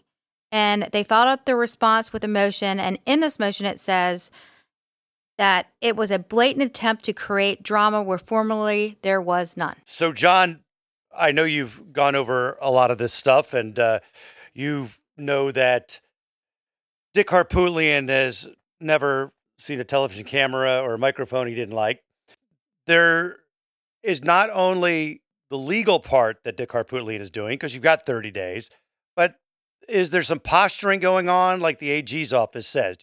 And 0.53 0.89
they 0.93 1.03
followed 1.03 1.33
up 1.33 1.47
their 1.47 1.57
response 1.57 2.13
with 2.13 2.23
a 2.23 2.29
motion. 2.29 2.79
And 2.79 3.01
in 3.07 3.19
this 3.19 3.41
motion, 3.41 3.67
it 3.67 3.81
says, 3.81 4.31
that 5.39 5.67
it 5.81 5.97
was 5.97 6.11
a 6.11 6.19
blatant 6.19 6.65
attempt 6.65 7.05
to 7.05 7.13
create 7.13 7.63
drama 7.63 8.03
where 8.03 8.19
formerly 8.19 8.99
there 9.03 9.21
was 9.21 9.57
none. 9.57 9.75
So, 9.85 10.13
John, 10.13 10.61
I 11.17 11.33
know 11.33 11.45
you've 11.45 11.93
gone 11.93 12.15
over 12.15 12.57
a 12.61 12.71
lot 12.71 12.91
of 12.91 12.99
this 12.99 13.13
stuff, 13.13 13.55
and 13.55 13.79
uh, 13.79 14.01
you 14.53 14.91
know 15.17 15.51
that 15.53 16.01
Dick 17.13 17.29
Harpootlian 17.29 18.09
has 18.09 18.49
never 18.81 19.33
seen 19.59 19.81
a 19.81 19.85
television 19.85 20.25
camera 20.25 20.81
or 20.81 20.95
a 20.95 20.99
microphone 20.99 21.47
he 21.47 21.55
didn't 21.55 21.75
like. 21.75 22.03
There 22.87 23.39
is 24.03 24.23
not 24.23 24.51
only 24.53 25.23
the 25.51 25.59
legal 25.59 26.01
part 26.01 26.39
that 26.45 26.57
Dick 26.57 26.71
Harpootlian 26.71 27.21
is 27.21 27.31
doing, 27.31 27.55
because 27.55 27.75
you've 27.75 27.83
got 27.83 28.05
30 28.05 28.31
days, 28.31 28.71
but 29.17 29.37
is 29.89 30.11
there 30.11 30.23
some 30.23 30.41
posturing 30.41 31.01
going 31.01 31.29
on, 31.29 31.61
like 31.61 31.79
the 31.79 31.91
AG's 31.91 32.33
office 32.33 32.67
says? 32.67 32.97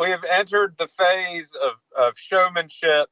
We 0.00 0.08
have 0.08 0.24
entered 0.24 0.76
the 0.78 0.88
phase 0.88 1.54
of, 1.62 1.72
of 1.94 2.16
showmanship 2.16 3.10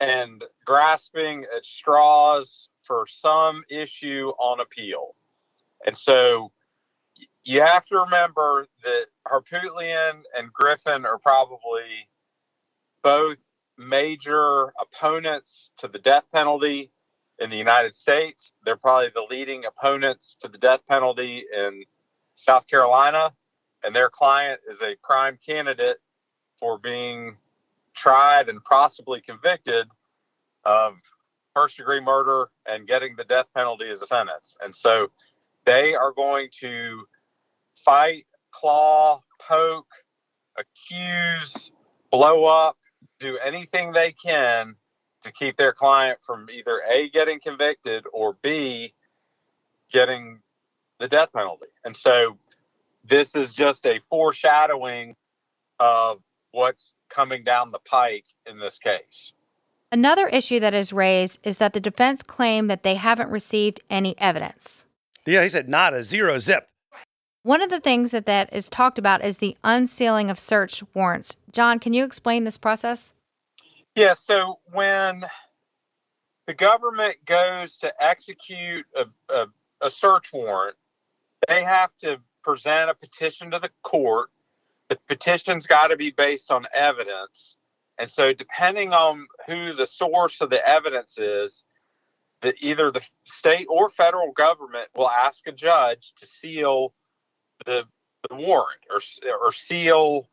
and 0.00 0.42
grasping 0.66 1.44
at 1.56 1.64
straws 1.64 2.70
for 2.82 3.06
some 3.06 3.62
issue 3.70 4.32
on 4.40 4.58
appeal. 4.58 5.14
And 5.86 5.96
so 5.96 6.50
you 7.44 7.60
have 7.60 7.86
to 7.86 8.00
remember 8.00 8.66
that 8.82 9.06
Harpootlian 9.28 10.22
and 10.36 10.52
Griffin 10.52 11.06
are 11.06 11.18
probably 11.18 12.08
both 13.04 13.38
major 13.78 14.72
opponents 14.80 15.70
to 15.76 15.86
the 15.86 16.00
death 16.00 16.24
penalty 16.34 16.90
in 17.38 17.48
the 17.48 17.56
United 17.56 17.94
States. 17.94 18.54
They're 18.64 18.74
probably 18.74 19.10
the 19.14 19.26
leading 19.30 19.66
opponents 19.66 20.36
to 20.40 20.48
the 20.48 20.58
death 20.58 20.80
penalty 20.88 21.44
in 21.56 21.84
South 22.34 22.66
Carolina 22.66 23.32
and 23.84 23.94
their 23.94 24.10
client 24.10 24.60
is 24.68 24.80
a 24.82 24.96
prime 25.02 25.38
candidate 25.44 25.98
for 26.58 26.78
being 26.78 27.36
tried 27.94 28.48
and 28.48 28.62
possibly 28.64 29.20
convicted 29.20 29.88
of 30.64 30.94
first 31.54 31.76
degree 31.76 32.00
murder 32.00 32.48
and 32.66 32.86
getting 32.86 33.14
the 33.16 33.24
death 33.24 33.46
penalty 33.54 33.88
as 33.88 34.00
a 34.00 34.06
sentence. 34.06 34.56
And 34.62 34.74
so 34.74 35.08
they 35.64 35.94
are 35.94 36.12
going 36.12 36.48
to 36.60 37.04
fight, 37.84 38.26
claw, 38.50 39.22
poke, 39.40 39.90
accuse, 40.56 41.72
blow 42.10 42.44
up, 42.44 42.76
do 43.18 43.38
anything 43.38 43.92
they 43.92 44.12
can 44.12 44.76
to 45.22 45.32
keep 45.32 45.56
their 45.56 45.72
client 45.72 46.18
from 46.24 46.48
either 46.50 46.82
A, 46.90 47.08
getting 47.10 47.40
convicted 47.40 48.04
or 48.12 48.36
B, 48.42 48.92
getting 49.90 50.40
the 50.98 51.08
death 51.08 51.32
penalty. 51.32 51.66
And 51.84 51.96
so 51.96 52.38
this 53.04 53.34
is 53.34 53.52
just 53.52 53.86
a 53.86 54.00
foreshadowing 54.08 55.16
of 55.78 56.20
what's 56.52 56.94
coming 57.08 57.44
down 57.44 57.72
the 57.72 57.78
pike 57.80 58.26
in 58.46 58.58
this 58.58 58.78
case. 58.78 59.32
Another 59.90 60.26
issue 60.28 60.60
that 60.60 60.74
is 60.74 60.92
raised 60.92 61.38
is 61.42 61.58
that 61.58 61.74
the 61.74 61.80
defense 61.80 62.22
claim 62.22 62.66
that 62.68 62.82
they 62.82 62.94
haven't 62.94 63.30
received 63.30 63.80
any 63.90 64.18
evidence. 64.18 64.84
Yeah, 65.26 65.42
he 65.42 65.48
said 65.48 65.68
not 65.68 65.94
a 65.94 66.02
zero 66.02 66.38
zip. 66.38 66.68
One 67.42 67.60
of 67.60 67.70
the 67.70 67.80
things 67.80 68.12
that 68.12 68.26
that 68.26 68.48
is 68.52 68.68
talked 68.68 68.98
about 68.98 69.24
is 69.24 69.38
the 69.38 69.56
unsealing 69.64 70.30
of 70.30 70.38
search 70.38 70.82
warrants. 70.94 71.36
John, 71.50 71.78
can 71.78 71.92
you 71.92 72.04
explain 72.04 72.44
this 72.44 72.56
process? 72.56 73.10
Yeah, 73.96 74.14
so 74.14 74.60
when 74.70 75.24
the 76.46 76.54
government 76.54 77.16
goes 77.26 77.78
to 77.78 77.92
execute 78.02 78.86
a, 78.96 79.06
a, 79.28 79.46
a 79.80 79.90
search 79.90 80.32
warrant, 80.32 80.76
they 81.48 81.62
have 81.64 81.90
to 82.00 82.18
present 82.42 82.90
a 82.90 82.94
petition 82.94 83.50
to 83.52 83.58
the 83.58 83.70
court. 83.82 84.30
The 84.88 84.98
petition's 85.08 85.66
got 85.66 85.88
to 85.88 85.96
be 85.96 86.10
based 86.10 86.50
on 86.50 86.66
evidence. 86.74 87.56
And 87.98 88.08
so, 88.08 88.32
depending 88.32 88.92
on 88.92 89.26
who 89.46 89.72
the 89.72 89.86
source 89.86 90.40
of 90.40 90.50
the 90.50 90.66
evidence 90.66 91.18
is, 91.18 91.64
that 92.42 92.56
either 92.60 92.90
the 92.90 93.06
state 93.24 93.66
or 93.68 93.88
federal 93.88 94.32
government 94.32 94.88
will 94.94 95.08
ask 95.08 95.46
a 95.46 95.52
judge 95.52 96.12
to 96.16 96.26
seal 96.26 96.92
the, 97.64 97.84
the 98.28 98.34
warrant 98.34 98.80
or, 98.90 99.00
or 99.40 99.52
seal 99.52 100.28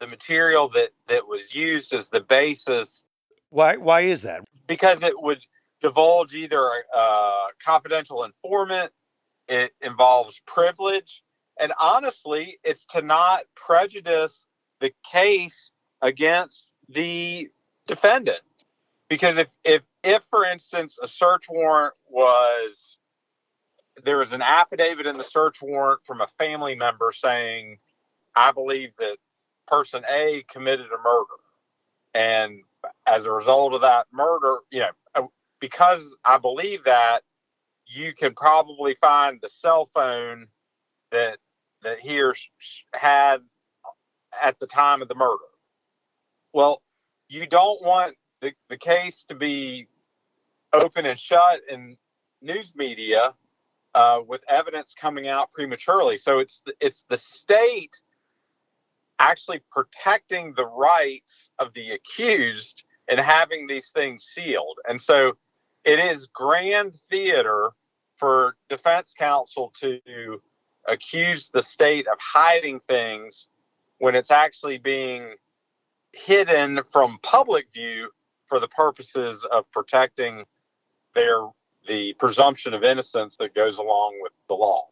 the 0.00 0.06
material 0.06 0.68
that, 0.68 0.90
that 1.08 1.26
was 1.26 1.54
used 1.54 1.92
as 1.92 2.08
the 2.08 2.20
basis. 2.20 3.04
Why, 3.50 3.76
why 3.76 4.02
is 4.02 4.22
that? 4.22 4.44
Because 4.66 5.02
it 5.02 5.20
would 5.20 5.40
divulge 5.80 6.34
either 6.34 6.62
a 6.94 7.34
confidential 7.64 8.24
informant 8.24 8.92
it 9.48 9.72
involves 9.80 10.40
privilege. 10.46 11.22
And 11.58 11.72
honestly, 11.80 12.58
it's 12.62 12.84
to 12.86 13.02
not 13.02 13.42
prejudice 13.54 14.46
the 14.80 14.92
case 15.10 15.72
against 16.02 16.70
the 16.88 17.48
defendant. 17.86 18.40
Because 19.08 19.38
if, 19.38 19.48
if, 19.64 19.82
if 20.04 20.22
for 20.24 20.44
instance, 20.44 20.98
a 21.02 21.08
search 21.08 21.46
warrant 21.48 21.94
was, 22.08 22.98
there 24.04 24.18
was 24.18 24.32
an 24.32 24.42
affidavit 24.42 25.06
in 25.06 25.16
the 25.16 25.24
search 25.24 25.60
warrant 25.62 26.00
from 26.04 26.20
a 26.20 26.26
family 26.26 26.74
member 26.76 27.10
saying, 27.12 27.78
I 28.36 28.52
believe 28.52 28.90
that 28.98 29.16
person 29.66 30.04
A 30.08 30.44
committed 30.48 30.86
a 30.86 31.02
murder. 31.02 31.26
And 32.14 32.62
as 33.06 33.24
a 33.24 33.32
result 33.32 33.74
of 33.74 33.80
that 33.80 34.06
murder, 34.12 34.58
you 34.70 34.80
know, 34.80 34.90
uh, 35.14 35.26
because 35.60 36.16
I 36.24 36.38
believe 36.38 36.84
that, 36.84 37.22
you 37.88 38.12
can 38.12 38.34
probably 38.34 38.94
find 38.94 39.38
the 39.40 39.48
cell 39.48 39.90
phone 39.94 40.46
that 41.10 41.38
that 41.82 42.00
he 42.00 42.20
or 42.20 42.34
had 42.92 43.38
at 44.40 44.58
the 44.58 44.66
time 44.66 45.00
of 45.00 45.08
the 45.08 45.14
murder. 45.14 45.44
Well, 46.52 46.82
you 47.28 47.46
don't 47.46 47.82
want 47.82 48.16
the, 48.40 48.52
the 48.68 48.76
case 48.76 49.24
to 49.28 49.34
be 49.34 49.88
open 50.72 51.06
and 51.06 51.18
shut 51.18 51.60
in 51.68 51.96
news 52.42 52.74
media 52.76 53.34
uh, 53.94 54.20
with 54.26 54.42
evidence 54.48 54.94
coming 54.98 55.28
out 55.28 55.50
prematurely. 55.52 56.16
So 56.16 56.38
it's 56.40 56.62
the, 56.66 56.74
it's 56.80 57.04
the 57.08 57.16
state 57.16 58.00
actually 59.18 59.60
protecting 59.70 60.52
the 60.54 60.66
rights 60.66 61.50
of 61.58 61.72
the 61.74 61.90
accused 61.90 62.84
and 63.08 63.18
having 63.18 63.66
these 63.66 63.90
things 63.90 64.24
sealed. 64.24 64.78
And 64.88 65.00
so 65.00 65.32
it 65.88 65.98
is 65.98 66.26
grand 66.26 66.94
theater 67.08 67.70
for 68.16 68.56
defense 68.68 69.14
counsel 69.18 69.72
to 69.80 70.42
accuse 70.86 71.48
the 71.48 71.62
state 71.62 72.06
of 72.06 72.18
hiding 72.20 72.78
things 72.78 73.48
when 73.96 74.14
it's 74.14 74.30
actually 74.30 74.76
being 74.76 75.34
hidden 76.12 76.80
from 76.92 77.18
public 77.22 77.72
view 77.72 78.10
for 78.44 78.60
the 78.60 78.68
purposes 78.68 79.46
of 79.50 79.70
protecting 79.72 80.44
their 81.14 81.48
the 81.86 82.12
presumption 82.18 82.74
of 82.74 82.84
innocence 82.84 83.38
that 83.38 83.54
goes 83.54 83.78
along 83.78 84.18
with 84.20 84.32
the 84.48 84.54
law. 84.54 84.88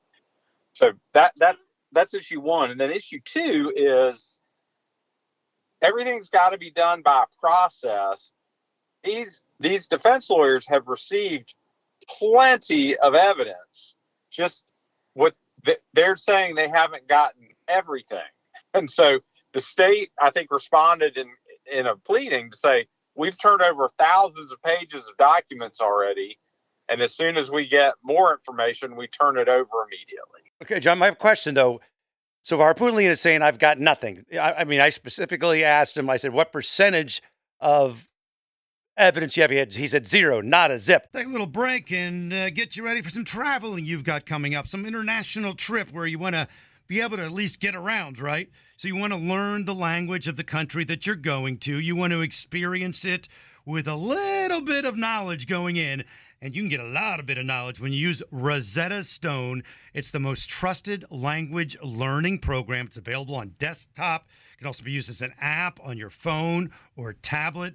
So 0.72 0.92
that 1.12 1.34
that 1.36 1.56
that's 1.92 2.14
issue 2.14 2.40
one, 2.40 2.70
and 2.70 2.80
then 2.80 2.90
issue 2.90 3.20
two 3.22 3.70
is 3.76 4.38
everything's 5.82 6.30
got 6.30 6.50
to 6.50 6.58
be 6.58 6.70
done 6.70 7.02
by 7.02 7.24
process. 7.38 8.32
These 9.04 9.44
these 9.60 9.86
defense 9.86 10.28
lawyers 10.30 10.66
have 10.68 10.86
received 10.86 11.54
plenty 12.08 12.96
of 12.98 13.14
evidence. 13.14 13.96
Just 14.30 14.64
what 15.14 15.34
they're 15.94 16.16
saying 16.16 16.54
they 16.54 16.68
haven't 16.68 17.08
gotten 17.08 17.48
everything. 17.68 18.18
And 18.74 18.90
so 18.90 19.20
the 19.52 19.60
state, 19.60 20.10
I 20.20 20.30
think, 20.30 20.50
responded 20.50 21.16
in, 21.16 21.28
in 21.70 21.86
a 21.86 21.96
pleading 21.96 22.50
to 22.50 22.56
say, 22.56 22.86
we've 23.14 23.40
turned 23.40 23.62
over 23.62 23.88
thousands 23.98 24.52
of 24.52 24.62
pages 24.62 25.08
of 25.08 25.16
documents 25.16 25.80
already. 25.80 26.38
And 26.88 27.00
as 27.00 27.14
soon 27.14 27.36
as 27.36 27.50
we 27.50 27.66
get 27.66 27.94
more 28.02 28.32
information, 28.32 28.96
we 28.96 29.08
turn 29.08 29.38
it 29.38 29.48
over 29.48 29.82
immediately. 29.86 30.42
Okay, 30.62 30.78
John, 30.78 30.98
my 30.98 31.10
question 31.12 31.54
though. 31.54 31.80
So 32.42 32.58
Harpootlian 32.58 33.08
is 33.08 33.20
saying 33.20 33.42
I've 33.42 33.58
got 33.58 33.80
nothing. 33.80 34.24
I, 34.32 34.52
I 34.52 34.64
mean, 34.64 34.80
I 34.80 34.90
specifically 34.90 35.64
asked 35.64 35.98
him. 35.98 36.08
I 36.08 36.16
said, 36.16 36.32
"What 36.32 36.52
percentage 36.52 37.20
of 37.58 38.06
evidence 38.96 39.36
you 39.36 39.42
have? 39.42 39.50
He 39.50 39.86
said 39.86 40.06
zero, 40.06 40.40
not 40.40 40.70
a 40.70 40.78
zip. 40.78 41.08
Take 41.12 41.26
a 41.26 41.30
little 41.30 41.46
break 41.46 41.92
and 41.92 42.32
uh, 42.32 42.50
get 42.50 42.76
you 42.76 42.84
ready 42.84 43.02
for 43.02 43.10
some 43.10 43.24
traveling 43.24 43.84
you've 43.84 44.04
got 44.04 44.26
coming 44.26 44.54
up, 44.54 44.66
some 44.66 44.86
international 44.86 45.54
trip 45.54 45.92
where 45.92 46.06
you 46.06 46.18
want 46.18 46.34
to 46.34 46.48
be 46.88 47.00
able 47.00 47.16
to 47.16 47.24
at 47.24 47.32
least 47.32 47.60
get 47.60 47.74
around, 47.74 48.18
right? 48.18 48.48
So 48.76 48.88
you 48.88 48.96
want 48.96 49.12
to 49.12 49.18
learn 49.18 49.64
the 49.64 49.74
language 49.74 50.28
of 50.28 50.36
the 50.36 50.44
country 50.44 50.84
that 50.84 51.06
you're 51.06 51.16
going 51.16 51.58
to. 51.58 51.78
You 51.78 51.96
want 51.96 52.12
to 52.12 52.20
experience 52.20 53.04
it 53.04 53.28
with 53.64 53.88
a 53.88 53.96
little 53.96 54.62
bit 54.62 54.84
of 54.84 54.96
knowledge 54.96 55.46
going 55.46 55.76
in. 55.76 56.04
And 56.42 56.54
you 56.54 56.62
can 56.62 56.68
get 56.68 56.80
a 56.80 56.84
lot 56.84 57.18
of 57.18 57.26
bit 57.26 57.38
of 57.38 57.46
knowledge 57.46 57.80
when 57.80 57.92
you 57.92 57.98
use 57.98 58.22
Rosetta 58.30 59.02
Stone. 59.04 59.64
It's 59.94 60.10
the 60.10 60.20
most 60.20 60.50
trusted 60.50 61.04
language 61.10 61.76
learning 61.82 62.40
program. 62.40 62.86
It's 62.86 62.98
available 62.98 63.34
on 63.34 63.54
desktop. 63.58 64.28
It 64.52 64.58
can 64.58 64.66
also 64.66 64.84
be 64.84 64.92
used 64.92 65.08
as 65.08 65.22
an 65.22 65.32
app 65.40 65.80
on 65.82 65.96
your 65.96 66.10
phone 66.10 66.70
or 66.94 67.14
tablet. 67.14 67.74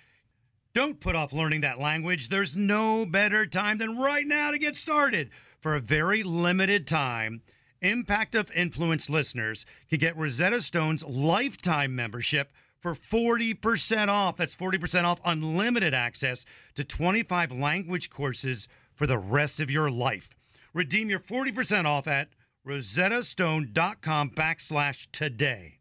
Don't 0.73 1.01
put 1.01 1.15
off 1.15 1.33
learning 1.33 1.61
that 1.61 1.79
language. 1.79 2.29
There's 2.29 2.55
no 2.55 3.05
better 3.05 3.45
time 3.45 3.77
than 3.77 3.97
right 3.97 4.25
now 4.25 4.51
to 4.51 4.57
get 4.57 4.77
started. 4.77 5.29
For 5.59 5.75
a 5.75 5.81
very 5.81 6.23
limited 6.23 6.87
time, 6.87 7.41
Impact 7.81 8.35
of 8.35 8.51
Influence 8.51 9.09
listeners 9.09 9.65
can 9.89 9.99
get 9.99 10.15
Rosetta 10.15 10.61
Stone's 10.61 11.03
lifetime 11.03 11.93
membership 11.93 12.53
for 12.79 12.93
40% 12.93 14.07
off. 14.07 14.37
That's 14.37 14.55
40% 14.55 15.03
off 15.03 15.19
unlimited 15.25 15.93
access 15.93 16.45
to 16.75 16.83
25 16.83 17.51
language 17.51 18.09
courses 18.09 18.67
for 18.93 19.05
the 19.05 19.17
rest 19.17 19.59
of 19.59 19.69
your 19.69 19.91
life. 19.91 20.29
Redeem 20.73 21.09
your 21.09 21.19
40% 21.19 21.85
off 21.85 22.07
at 22.07 22.29
rosettastone.com 22.65 24.29
backslash 24.31 25.07
today. 25.11 25.79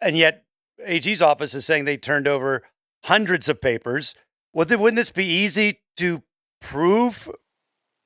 And 0.00 0.16
yet, 0.16 0.44
AG's 0.84 1.22
office 1.22 1.54
is 1.54 1.64
saying 1.64 1.84
they 1.84 1.96
turned 1.96 2.26
over 2.26 2.64
hundreds 3.04 3.48
of 3.48 3.60
papers. 3.60 4.14
Would 4.54 4.70
wouldn't 4.70 4.96
this 4.96 5.10
be 5.10 5.26
easy 5.26 5.80
to 5.96 6.22
prove? 6.60 7.30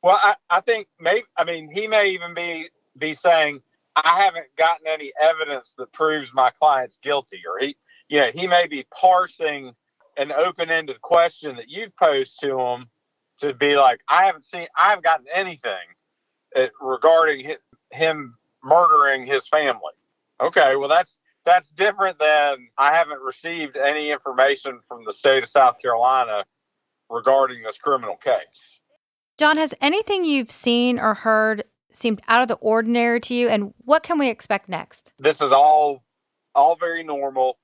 Well, 0.02 0.18
I, 0.20 0.34
I 0.50 0.60
think 0.60 0.88
maybe 1.00 1.24
I 1.36 1.44
mean 1.44 1.70
he 1.70 1.86
may 1.86 2.08
even 2.10 2.34
be 2.34 2.68
be 2.98 3.14
saying 3.14 3.60
I 3.96 4.22
haven't 4.22 4.46
gotten 4.56 4.86
any 4.86 5.12
evidence 5.20 5.74
that 5.78 5.92
proves 5.92 6.32
my 6.34 6.50
client's 6.50 6.98
guilty, 7.02 7.40
or 7.48 7.58
he 7.58 7.76
you 8.08 8.20
know 8.20 8.30
he 8.30 8.46
may 8.46 8.66
be 8.66 8.86
parsing 8.92 9.74
an 10.18 10.30
open-ended 10.32 11.00
question 11.00 11.56
that 11.56 11.70
you've 11.70 11.96
posed 11.96 12.38
to 12.40 12.58
him 12.60 12.86
to 13.38 13.54
be 13.54 13.76
like 13.76 14.00
I 14.08 14.24
haven't 14.24 14.44
seen 14.44 14.66
I 14.76 14.90
haven't 14.90 15.04
gotten 15.04 15.26
anything 15.32 15.72
uh, 16.56 16.66
regarding 16.80 17.56
him 17.90 18.34
murdering 18.64 19.26
his 19.26 19.48
family. 19.48 19.92
Okay, 20.40 20.76
well 20.76 20.88
that's 20.88 21.18
that's 21.44 21.70
different 21.70 22.18
than 22.18 22.68
I 22.78 22.94
haven't 22.94 23.20
received 23.20 23.76
any 23.76 24.10
information 24.10 24.80
from 24.86 25.04
the 25.04 25.12
state 25.12 25.42
of 25.42 25.48
South 25.48 25.78
Carolina 25.80 26.44
regarding 27.10 27.62
this 27.62 27.78
criminal 27.78 28.16
case. 28.16 28.80
John, 29.38 29.56
has 29.56 29.74
anything 29.80 30.24
you've 30.24 30.50
seen 30.50 30.98
or 30.98 31.14
heard 31.14 31.64
seemed 31.92 32.22
out 32.28 32.42
of 32.42 32.48
the 32.48 32.54
ordinary 32.54 33.20
to 33.20 33.34
you, 33.34 33.48
and 33.48 33.74
what 33.78 34.02
can 34.02 34.18
we 34.18 34.28
expect 34.28 34.68
next? 34.68 35.12
This 35.18 35.40
is 35.40 35.52
all 35.52 36.02
all 36.54 36.76
very 36.76 37.02
normal. 37.02 37.58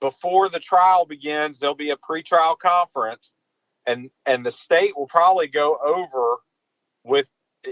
Before 0.00 0.48
the 0.48 0.60
trial 0.60 1.06
begins, 1.06 1.58
there'll 1.58 1.74
be 1.74 1.90
a 1.90 1.96
pretrial 1.96 2.58
conference, 2.58 3.34
and 3.86 4.10
and 4.26 4.44
the 4.44 4.52
state 4.52 4.96
will 4.96 5.06
probably 5.06 5.48
go 5.48 5.78
over 5.84 6.36
with 7.04 7.26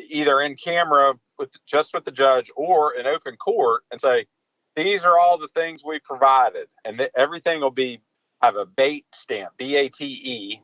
either 0.09 0.41
in 0.41 0.57
camera 0.57 1.15
with 1.39 1.51
just 1.67 1.93
with 1.93 2.05
the 2.05 2.13
judge 2.13 2.51
or 2.57 2.95
in 2.95 3.07
open 3.07 3.37
court 3.37 3.83
and 3.91 4.01
say, 4.01 4.27
these 4.77 5.05
are 5.05 5.19
all 5.19 5.39
the 5.39 5.49
things 5.49 5.83
we 5.85 5.99
provided, 6.01 6.69
and 6.85 6.99
th- 6.99 7.11
everything 7.17 7.61
will 7.61 7.71
be 7.71 8.01
have 8.43 8.57
a 8.57 8.67
bait 8.67 9.07
stamp, 9.15 9.53
B 9.57 9.77
A 9.77 9.89
T 9.89 10.07
E, 10.07 10.61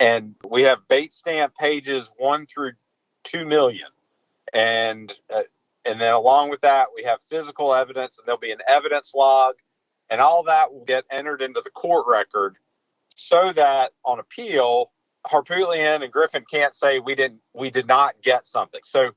and 0.00 0.34
we 0.48 0.62
have 0.62 0.88
bait 0.88 1.12
stamp 1.12 1.54
pages 1.56 2.10
one 2.18 2.46
through 2.46 2.72
two 3.24 3.44
million, 3.44 3.88
and 4.52 5.12
uh, 5.34 5.42
and 5.84 6.00
then 6.00 6.14
along 6.14 6.50
with 6.50 6.62
that 6.62 6.88
we 6.94 7.04
have 7.04 7.20
physical 7.28 7.74
evidence, 7.74 8.18
and 8.18 8.26
there'll 8.26 8.38
be 8.38 8.52
an 8.52 8.62
evidence 8.68 9.14
log, 9.14 9.54
and 10.10 10.20
all 10.20 10.44
that 10.44 10.72
will 10.72 10.84
get 10.84 11.04
entered 11.10 11.42
into 11.42 11.60
the 11.62 11.70
court 11.70 12.06
record, 12.08 12.56
so 13.14 13.52
that 13.52 13.92
on 14.04 14.18
appeal, 14.18 14.90
Harpootlian 15.26 16.02
and 16.02 16.12
Griffin 16.12 16.44
can't 16.50 16.74
say 16.74 16.98
we 16.98 17.14
didn't 17.14 17.40
we 17.54 17.70
did 17.70 17.86
not 17.86 18.14
get 18.22 18.46
something. 18.46 18.80
So 18.84 19.10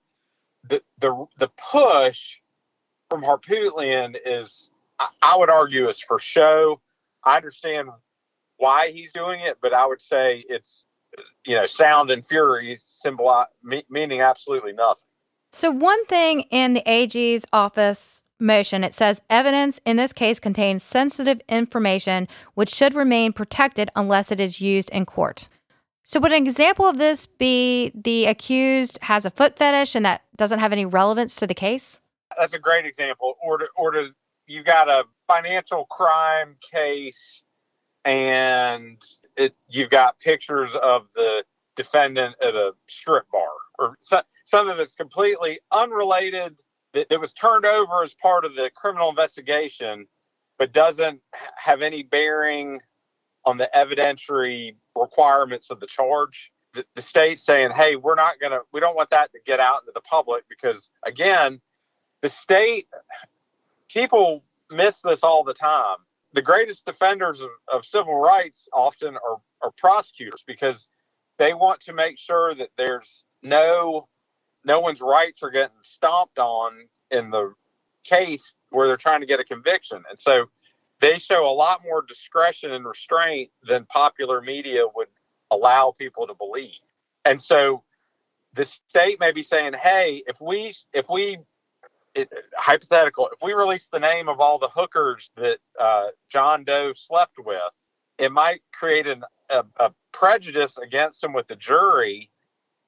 the 0.70 0.82
the 1.00 1.26
the 1.40 1.50
push 1.72 2.38
from 3.10 3.24
Harpootlian 3.24 4.16
is, 4.26 4.70
I- 5.00 5.10
I 5.22 5.38
would 5.38 5.50
argue, 5.50 5.88
is 5.88 6.00
for 6.00 6.20
show. 6.20 6.82
I 7.24 7.38
understand 7.38 7.90
why 8.58 8.92
he's 8.92 9.14
doing 9.14 9.42
it, 9.42 9.58
but 9.62 9.74
I 9.74 9.86
would 9.86 10.02
say 10.02 10.44
it's, 10.50 10.86
you 11.46 11.56
know, 11.56 11.66
sound 11.66 12.10
and 12.10 12.26
fury 12.26 12.76
symbol 12.80 13.46
me, 13.64 13.84
meaning 13.90 14.22
absolutely 14.22 14.74
nothing. 14.74 15.04
So, 15.52 15.72
one 15.72 16.06
thing 16.06 16.42
in 16.52 16.74
the 16.74 16.84
AG's 16.90 17.46
office 17.54 18.24
motion, 18.40 18.84
it 18.84 18.94
says 18.94 19.22
evidence 19.30 19.80
in 19.86 19.98
this 19.98 20.14
case 20.14 20.40
contains 20.40 20.84
sensitive 20.84 21.42
information 21.48 22.28
which 22.54 22.74
should 22.74 22.94
remain 22.94 23.34
protected 23.34 23.90
unless 23.96 24.32
it 24.32 24.40
is 24.40 24.62
used 24.62 24.90
in 24.92 25.06
court. 25.06 25.50
So, 26.04 26.20
would 26.20 26.32
an 26.32 26.46
example 26.46 26.86
of 26.86 26.98
this 26.98 27.26
be 27.26 27.92
the 27.96 28.26
accused 28.26 29.00
has 29.04 29.26
a 29.26 29.32
foot 29.32 29.58
fetish 29.58 29.96
and 29.96 30.06
that 30.06 30.24
doesn't 30.36 30.60
have 30.60 30.72
any 30.72 30.86
relevance 30.86 31.36
to 31.38 31.48
the 31.48 31.54
case? 31.54 32.00
That's 32.38 32.54
a 32.54 32.60
great 32.60 32.86
example. 32.86 33.36
Or 33.42 33.58
to, 33.60 33.66
or 33.76 33.92
to 33.92 34.10
you 34.48 34.64
got 34.64 34.90
a 34.90 35.06
financial 35.28 35.86
crime 35.86 36.56
case, 36.62 37.44
and 38.06 39.02
it 39.36 39.56
you've 39.70 39.90
got 39.90 40.20
pictures 40.20 40.76
of 40.76 41.08
the 41.16 41.44
defendant 41.76 42.36
at 42.42 42.56
a 42.56 42.72
strip 42.88 43.30
bar 43.32 43.48
or 43.78 43.96
so, 44.02 44.22
something 44.46 44.76
that's 44.78 44.96
completely 44.96 45.60
unrelated 45.72 46.60
that, 46.94 47.10
that 47.10 47.20
was 47.20 47.34
turned 47.34 47.66
over 47.66 48.04
as 48.04 48.16
part 48.16 48.46
of 48.46 48.56
the 48.56 48.72
criminal 48.76 49.10
investigation, 49.10 50.08
but 50.58 50.72
doesn't 50.72 51.22
have 51.56 51.82
any 51.82 52.02
bearing 52.04 52.80
on 53.46 53.58
the 53.58 53.70
evidentiary 53.76 54.76
requirements 54.96 55.70
of 55.70 55.80
the 55.80 55.88
charge. 55.88 56.52
The, 56.74 56.86
the 56.96 57.02
state 57.02 57.40
saying, 57.40 57.72
"Hey, 57.72 57.96
we're 57.96 58.16
not 58.16 58.40
gonna, 58.40 58.60
we 58.74 58.80
don't 58.80 58.96
want 58.96 59.10
that 59.12 59.32
to 59.34 59.40
get 59.46 59.60
out 59.60 59.82
into 59.84 59.92
the 59.94 60.02
public 60.02 60.44
because, 60.50 60.92
again, 61.06 61.62
the 62.22 62.30
state 62.30 62.88
people 63.90 64.44
miss 64.72 65.02
this 65.02 65.24
all 65.24 65.44
the 65.44 65.54
time. 65.54 65.98
The 66.34 66.42
greatest 66.42 66.86
defenders 66.86 67.42
of, 67.42 67.50
of 67.72 67.86
civil 67.86 68.20
rights 68.20 68.68
often 68.74 69.16
are, 69.16 69.38
are 69.62 69.72
prosecutors 69.78 70.44
because 70.46 70.90
they 71.38 71.54
want 71.54 71.80
to 71.82 71.94
make 71.94 72.18
sure 72.18 72.54
that 72.56 72.70
there's 72.78 73.26
no 73.44 74.08
no 74.64 74.80
one's 74.82 75.02
rights 75.02 75.44
are 75.44 75.50
getting 75.50 75.78
stomped 75.82 76.40
on 76.40 76.74
in 77.12 77.30
the 77.30 77.54
case 78.04 78.56
where 78.70 78.88
they're 78.88 78.98
trying 78.98 79.22
to 79.22 79.28
get 79.28 79.40
a 79.40 79.46
conviction. 79.46 80.04
And 80.10 80.20
so 80.20 80.48
they 81.00 81.20
show 81.20 81.48
a 81.48 81.54
lot 81.54 81.84
more 81.84 82.02
discretion 82.02 82.74
and 82.74 82.86
restraint 82.86 83.50
than 83.64 83.86
popular 83.86 84.42
media 84.42 84.82
would 84.96 85.08
allow 85.52 85.96
people 85.98 86.28
to 86.28 86.34
believe. 86.34 86.76
And 87.24 87.42
so 87.42 87.84
the 88.54 88.66
state 88.66 89.20
may 89.20 89.32
be 89.32 89.44
saying, 89.44 89.74
"Hey, 89.74 90.24
if 90.28 90.42
we 90.42 90.74
if 90.94 91.10
we 91.10 91.40
it, 92.18 92.34
hypothetical, 92.58 93.30
if 93.32 93.42
we 93.42 93.54
release 93.54 93.88
the 93.88 94.00
name 94.00 94.28
of 94.28 94.40
all 94.40 94.58
the 94.58 94.70
hookers 94.70 95.32
that 95.38 95.60
uh, 95.80 96.08
John 96.30 96.64
Doe 96.64 96.94
slept 96.94 97.36
with, 97.38 97.60
it 98.18 98.32
might 98.32 98.62
create 98.74 99.08
an, 99.08 99.24
a, 99.50 99.64
a 99.80 99.94
prejudice 100.12 100.78
against 100.78 101.24
him 101.24 101.34
with 101.34 101.48
the 101.48 101.56
jury 101.56 102.30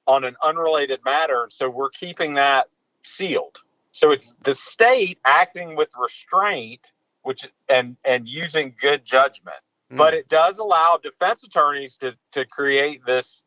on 0.06 0.24
an 0.24 0.36
unrelated 0.42 1.00
matter. 1.04 1.46
So 1.50 1.70
we're 1.70 1.90
keeping 1.90 2.34
that 2.34 2.66
sealed. 3.04 3.58
So 3.92 4.10
it's 4.10 4.34
the 4.42 4.54
state 4.54 5.18
acting 5.24 5.76
with 5.76 5.90
restraint, 5.98 6.92
which 7.22 7.48
and 7.68 7.96
and 8.04 8.28
using 8.28 8.74
good 8.80 9.04
judgment. 9.04 9.56
But 9.92 10.14
it 10.14 10.28
does 10.28 10.58
allow 10.58 11.00
defense 11.02 11.42
attorneys 11.42 11.96
to 11.98 12.14
to 12.32 12.44
create 12.44 13.04
this 13.04 13.42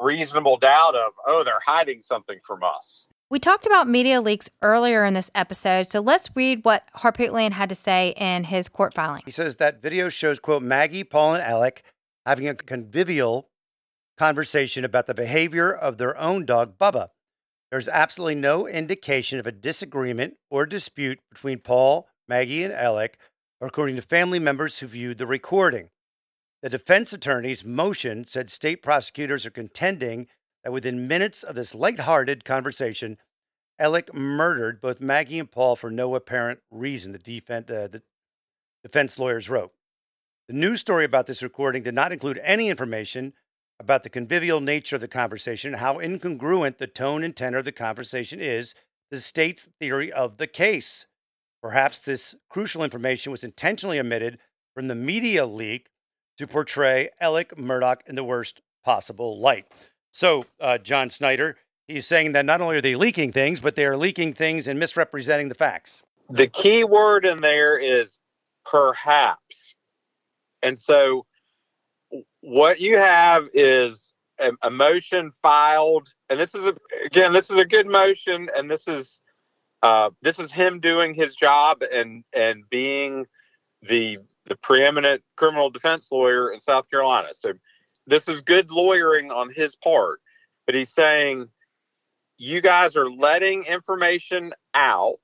reasonable 0.00 0.56
doubt 0.56 0.94
of, 0.94 1.12
oh, 1.26 1.44
they're 1.44 1.60
hiding 1.64 2.02
something 2.02 2.38
from 2.42 2.62
us. 2.62 3.08
We 3.30 3.38
talked 3.38 3.66
about 3.66 3.88
media 3.88 4.20
leaks 4.20 4.50
earlier 4.62 5.04
in 5.04 5.14
this 5.14 5.30
episode, 5.34 5.90
so 5.90 6.00
let's 6.00 6.28
read 6.34 6.64
what 6.64 6.84
Harpootlian 6.98 7.52
had 7.52 7.68
to 7.70 7.74
say 7.74 8.14
in 8.16 8.44
his 8.44 8.68
court 8.68 8.94
filing. 8.94 9.22
He 9.24 9.30
says 9.30 9.56
that 9.56 9.82
video 9.82 10.08
shows, 10.08 10.38
quote, 10.38 10.62
Maggie, 10.62 11.04
Paul, 11.04 11.34
and 11.34 11.42
Alec 11.42 11.82
having 12.26 12.48
a 12.48 12.54
convivial 12.54 13.48
conversation 14.16 14.84
about 14.84 15.06
the 15.06 15.14
behavior 15.14 15.72
of 15.72 15.98
their 15.98 16.16
own 16.18 16.44
dog, 16.44 16.78
Bubba. 16.78 17.08
There's 17.70 17.88
absolutely 17.88 18.36
no 18.36 18.68
indication 18.68 19.40
of 19.40 19.46
a 19.46 19.52
disagreement 19.52 20.36
or 20.50 20.66
dispute 20.66 21.18
between 21.30 21.58
Paul, 21.58 22.08
Maggie, 22.28 22.62
and 22.62 22.72
Alec, 22.72 23.18
according 23.60 23.96
to 23.96 24.02
family 24.02 24.38
members 24.38 24.78
who 24.78 24.86
viewed 24.86 25.18
the 25.18 25.26
recording. 25.26 25.88
The 26.64 26.70
defense 26.70 27.12
attorney's 27.12 27.62
motion 27.62 28.24
said 28.26 28.48
state 28.48 28.76
prosecutors 28.82 29.44
are 29.44 29.50
contending 29.50 30.28
that 30.62 30.72
within 30.72 31.06
minutes 31.06 31.42
of 31.42 31.56
this 31.56 31.74
light-hearted 31.74 32.46
conversation, 32.46 33.18
Alec 33.78 34.14
murdered 34.14 34.80
both 34.80 34.98
Maggie 34.98 35.38
and 35.38 35.50
Paul 35.50 35.76
for 35.76 35.90
no 35.90 36.14
apparent 36.14 36.60
reason, 36.70 37.12
the, 37.12 37.18
defense, 37.18 37.68
uh, 37.68 37.88
the 37.92 38.02
defense 38.82 39.18
lawyers 39.18 39.50
wrote. 39.50 39.72
The 40.48 40.54
news 40.54 40.80
story 40.80 41.04
about 41.04 41.26
this 41.26 41.42
recording 41.42 41.82
did 41.82 41.94
not 41.94 42.12
include 42.12 42.40
any 42.42 42.70
information 42.70 43.34
about 43.78 44.02
the 44.02 44.08
convivial 44.08 44.62
nature 44.62 44.96
of 44.96 45.02
the 45.02 45.06
conversation, 45.06 45.74
and 45.74 45.80
how 45.82 45.98
incongruent 45.98 46.78
the 46.78 46.86
tone 46.86 47.22
and 47.22 47.36
tenor 47.36 47.58
of 47.58 47.66
the 47.66 47.72
conversation 47.72 48.40
is 48.40 48.74
the 49.10 49.20
state's 49.20 49.68
theory 49.78 50.10
of 50.10 50.38
the 50.38 50.46
case. 50.46 51.04
Perhaps 51.62 51.98
this 51.98 52.34
crucial 52.48 52.82
information 52.82 53.30
was 53.30 53.44
intentionally 53.44 54.00
omitted 54.00 54.38
from 54.74 54.88
the 54.88 54.94
media 54.94 55.44
leak 55.44 55.90
to 56.38 56.46
portray 56.46 57.10
Alec 57.20 57.56
Murdaugh 57.56 57.98
in 58.06 58.14
the 58.14 58.24
worst 58.24 58.60
possible 58.84 59.40
light. 59.40 59.66
So, 60.12 60.44
uh, 60.60 60.78
John 60.78 61.10
Snyder, 61.10 61.56
he's 61.88 62.06
saying 62.06 62.32
that 62.32 62.44
not 62.44 62.60
only 62.60 62.76
are 62.76 62.80
they 62.80 62.94
leaking 62.94 63.32
things, 63.32 63.60
but 63.60 63.74
they 63.74 63.84
are 63.84 63.96
leaking 63.96 64.34
things 64.34 64.68
and 64.68 64.78
misrepresenting 64.78 65.48
the 65.48 65.54
facts. 65.54 66.02
The 66.30 66.46
key 66.46 66.84
word 66.84 67.26
in 67.26 67.40
there 67.40 67.76
is 67.78 68.18
perhaps. 68.64 69.74
And 70.62 70.78
so 70.78 71.26
what 72.40 72.80
you 72.80 72.96
have 72.98 73.48
is 73.52 74.14
a, 74.38 74.52
a, 74.62 74.70
motion 74.70 75.30
filed, 75.30 76.08
and 76.28 76.40
this 76.40 76.54
is 76.54 76.66
a, 76.66 76.74
again, 77.04 77.32
this 77.32 77.50
is 77.50 77.58
a 77.58 77.64
good 77.64 77.86
motion, 77.86 78.48
and 78.56 78.70
this 78.70 78.88
is 78.88 79.20
uh, 79.82 80.10
this 80.22 80.38
is 80.38 80.50
him 80.50 80.80
doing 80.80 81.14
his 81.14 81.34
job 81.34 81.82
and 81.92 82.24
and 82.32 82.64
being 82.70 83.26
the 83.86 84.18
the 84.46 84.56
preeminent 84.56 85.22
criminal 85.36 85.70
defense 85.70 86.10
lawyer 86.10 86.52
in 86.52 86.60
South 86.60 86.90
Carolina. 86.90 87.28
So 87.32 87.52
this 88.06 88.28
is 88.28 88.40
good 88.42 88.70
lawyering 88.70 89.30
on 89.30 89.50
his 89.50 89.74
part, 89.76 90.20
but 90.66 90.74
he's 90.74 90.92
saying 90.92 91.48
you 92.36 92.60
guys 92.60 92.96
are 92.96 93.10
letting 93.10 93.64
information 93.64 94.52
out. 94.74 95.20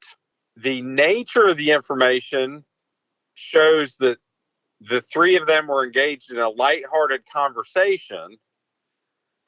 The 0.56 0.82
nature 0.82 1.46
of 1.46 1.56
the 1.56 1.72
information 1.72 2.64
shows 3.34 3.96
that 3.96 4.18
the 4.80 5.00
three 5.00 5.36
of 5.36 5.46
them 5.46 5.66
were 5.66 5.84
engaged 5.84 6.32
in 6.32 6.38
a 6.38 6.48
lighthearted 6.48 7.24
conversation, 7.30 8.38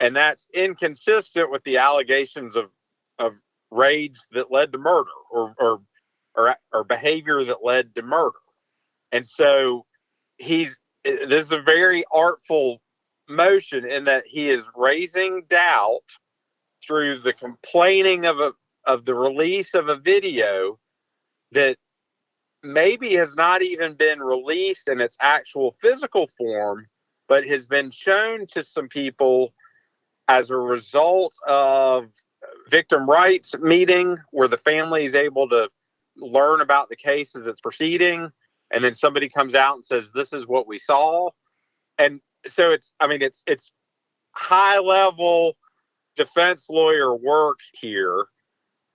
and 0.01 0.15
that's 0.15 0.47
inconsistent 0.55 1.51
with 1.51 1.65
the 1.65 1.79
allegations 1.79 2.57
of 2.57 2.71
of 3.19 3.35
rage 3.71 4.19
that 4.33 4.51
led 4.51 4.73
to 4.73 4.79
murder 4.79 5.11
or 5.31 5.55
or 5.59 5.81
or, 6.35 6.57
or 6.73 6.85
behavior 6.85 7.45
that 7.45 7.65
led 7.65 7.95
to 7.95 8.03
murder. 8.03 8.39
And 9.13 9.27
so 9.27 9.85
he's 10.39 10.81
this 11.05 11.45
is 11.47 11.53
a 11.53 11.61
very 11.61 12.05
artful 12.13 12.81
motion 13.29 13.85
in 13.85 14.05
that 14.05 14.27
he 14.27 14.51
is 14.51 14.65
raising 14.75 15.43
doubt 15.49 16.01
through 16.85 17.19
the 17.19 17.33
complaining 17.33 18.27
of 18.27 18.41
a 18.41 18.53
of 18.85 19.05
the 19.05 19.15
release 19.15 19.75
of 19.75 19.89
a 19.89 19.97
video 19.97 20.79
that 21.53 21.77
maybe 22.63 23.15
has 23.15 23.35
not 23.37 23.63
even 23.63 23.95
been 23.95 24.21
released 24.21 24.89
in 24.89 25.01
its 25.01 25.17
actual 25.21 25.77
physical 25.81 26.29
form, 26.39 26.87
but 27.29 27.47
has 27.47 27.67
been 27.67 27.91
shown 27.91 28.47
to 28.47 28.65
some 28.65 28.89
people 28.89 29.53
as 30.29 30.51
a 30.51 30.57
result 30.57 31.35
of 31.47 32.07
victim 32.69 33.09
rights 33.09 33.57
meeting 33.59 34.17
where 34.31 34.49
the 34.49 34.57
family 34.57 35.05
is 35.05 35.15
able 35.15 35.49
to 35.49 35.69
learn 36.17 36.61
about 36.61 36.89
the 36.89 36.97
case 36.97 37.35
as 37.37 37.47
it's 37.47 37.61
proceeding 37.61 38.31
and 38.73 38.83
then 38.83 38.95
somebody 38.95 39.29
comes 39.29 39.55
out 39.55 39.75
and 39.77 39.85
says 39.85 40.11
this 40.13 40.33
is 40.33 40.47
what 40.47 40.67
we 40.67 40.79
saw 40.79 41.29
and 41.99 42.21
so 42.47 42.71
it's 42.71 42.93
i 43.01 43.07
mean 43.07 43.23
it's 43.23 43.43
it's 43.47 43.71
high 44.33 44.79
level 44.79 45.57
defense 46.17 46.67
lawyer 46.69 47.15
work 47.15 47.59
here 47.75 48.27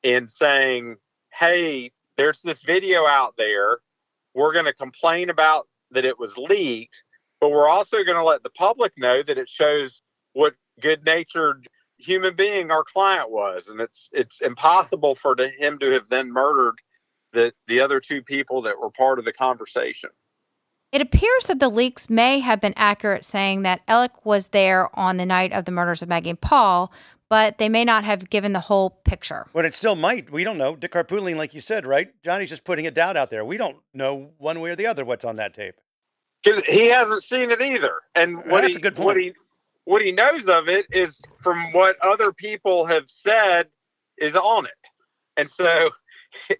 in 0.03 0.27
saying 0.27 0.95
hey 1.31 1.91
there's 2.17 2.41
this 2.41 2.63
video 2.63 3.05
out 3.05 3.35
there. 3.37 3.79
We're 4.33 4.53
going 4.53 4.65
to 4.65 4.73
complain 4.73 5.29
about 5.29 5.67
that 5.91 6.05
it 6.05 6.19
was 6.19 6.37
leaked, 6.37 7.03
but 7.39 7.49
we're 7.49 7.69
also 7.69 8.03
going 8.03 8.17
to 8.17 8.23
let 8.23 8.43
the 8.43 8.49
public 8.49 8.91
know 8.97 9.23
that 9.23 9.37
it 9.37 9.47
shows 9.47 10.01
what 10.33 10.55
good-natured 10.81 11.67
human 11.97 12.35
being 12.35 12.69
our 12.69 12.83
client 12.83 13.31
was, 13.31 13.69
and 13.69 13.79
it's 13.79 14.09
it's 14.11 14.41
impossible 14.41 15.15
for 15.15 15.35
him 15.57 15.79
to 15.79 15.91
have 15.91 16.09
then 16.09 16.31
murdered 16.31 16.75
the 17.33 17.53
the 17.67 17.79
other 17.79 17.99
two 17.99 18.21
people 18.21 18.61
that 18.63 18.79
were 18.79 18.89
part 18.89 19.19
of 19.19 19.25
the 19.25 19.33
conversation. 19.33 20.09
It 20.91 21.01
appears 21.01 21.47
that 21.47 21.59
the 21.59 21.69
leaks 21.69 22.09
may 22.09 22.39
have 22.39 22.61
been 22.61 22.73
accurate, 22.77 23.25
saying 23.25 23.63
that 23.63 23.81
Alec 23.87 24.25
was 24.25 24.47
there 24.47 24.89
on 24.97 25.17
the 25.17 25.25
night 25.25 25.51
of 25.51 25.65
the 25.65 25.71
murders 25.71 26.01
of 26.01 26.07
Maggie 26.07 26.29
and 26.29 26.39
Paul, 26.39 26.93
but 27.29 27.57
they 27.57 27.67
may 27.67 27.83
not 27.83 28.05
have 28.05 28.29
given 28.29 28.53
the 28.53 28.61
whole 28.61 28.91
picture. 28.91 29.47
But 29.53 29.65
it 29.65 29.73
still 29.73 29.97
might. 29.97 30.31
We 30.31 30.45
don't 30.45 30.57
know. 30.57 30.77
Dick 30.77 30.93
Harpootlian, 30.93 31.35
like 31.35 31.53
you 31.53 31.59
said, 31.59 31.85
right? 31.85 32.09
Johnny's 32.23 32.49
just 32.49 32.63
putting 32.63 32.87
a 32.87 32.91
doubt 32.91 33.17
out 33.17 33.29
there. 33.29 33.43
We 33.43 33.57
don't 33.57 33.77
know 33.93 34.31
one 34.37 34.61
way 34.61 34.69
or 34.69 34.75
the 34.77 34.87
other 34.87 35.03
what's 35.03 35.25
on 35.25 35.35
that 35.35 35.53
tape. 35.53 35.75
Because 36.41 36.63
he 36.63 36.85
hasn't 36.85 37.23
seen 37.23 37.51
it 37.51 37.61
either. 37.61 37.95
And 38.15 38.37
uh, 38.37 38.41
what 38.43 38.61
That's 38.61 38.77
he, 38.77 38.79
a 38.79 38.81
good 38.81 38.95
point. 38.95 39.05
What 39.05 39.17
he, 39.17 39.33
what 39.83 40.01
he 40.01 40.13
knows 40.13 40.47
of 40.47 40.69
it 40.69 40.85
is 40.89 41.21
from 41.41 41.73
what 41.73 41.97
other 42.01 42.31
people 42.31 42.85
have 42.85 43.09
said 43.09 43.67
is 44.17 44.35
on 44.35 44.65
it. 44.65 44.71
And 45.35 45.49
so 45.49 45.89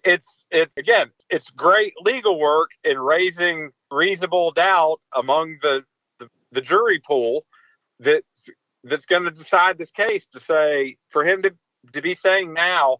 it's 0.04 0.46
it's 0.50 0.76
again, 0.76 1.10
it's 1.30 1.50
great 1.50 1.94
legal 2.00 2.38
work 2.38 2.70
in 2.84 2.98
raising 2.98 3.70
reasonable 3.90 4.50
doubt 4.52 5.00
among 5.14 5.58
the 5.62 5.84
the, 6.18 6.28
the 6.52 6.60
jury 6.60 7.00
pool 7.00 7.44
that 8.00 8.24
that's 8.84 9.06
going 9.06 9.24
to 9.24 9.30
decide 9.30 9.78
this 9.78 9.90
case 9.90 10.26
to 10.26 10.40
say 10.40 10.96
for 11.08 11.24
him 11.24 11.42
to 11.42 11.54
to 11.92 12.02
be 12.02 12.14
saying 12.14 12.52
now, 12.52 12.98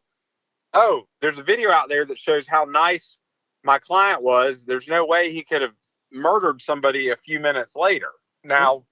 oh, 0.74 1.02
there's 1.20 1.38
a 1.38 1.42
video 1.42 1.70
out 1.70 1.88
there 1.88 2.04
that 2.04 2.18
shows 2.18 2.46
how 2.46 2.64
nice 2.64 3.20
my 3.64 3.78
client 3.78 4.22
was. 4.22 4.64
There's 4.64 4.88
no 4.88 5.04
way 5.04 5.32
he 5.32 5.42
could 5.42 5.62
have 5.62 5.74
murdered 6.12 6.62
somebody 6.62 7.10
a 7.10 7.16
few 7.16 7.40
minutes 7.40 7.76
later. 7.76 8.10
Now, 8.44 8.84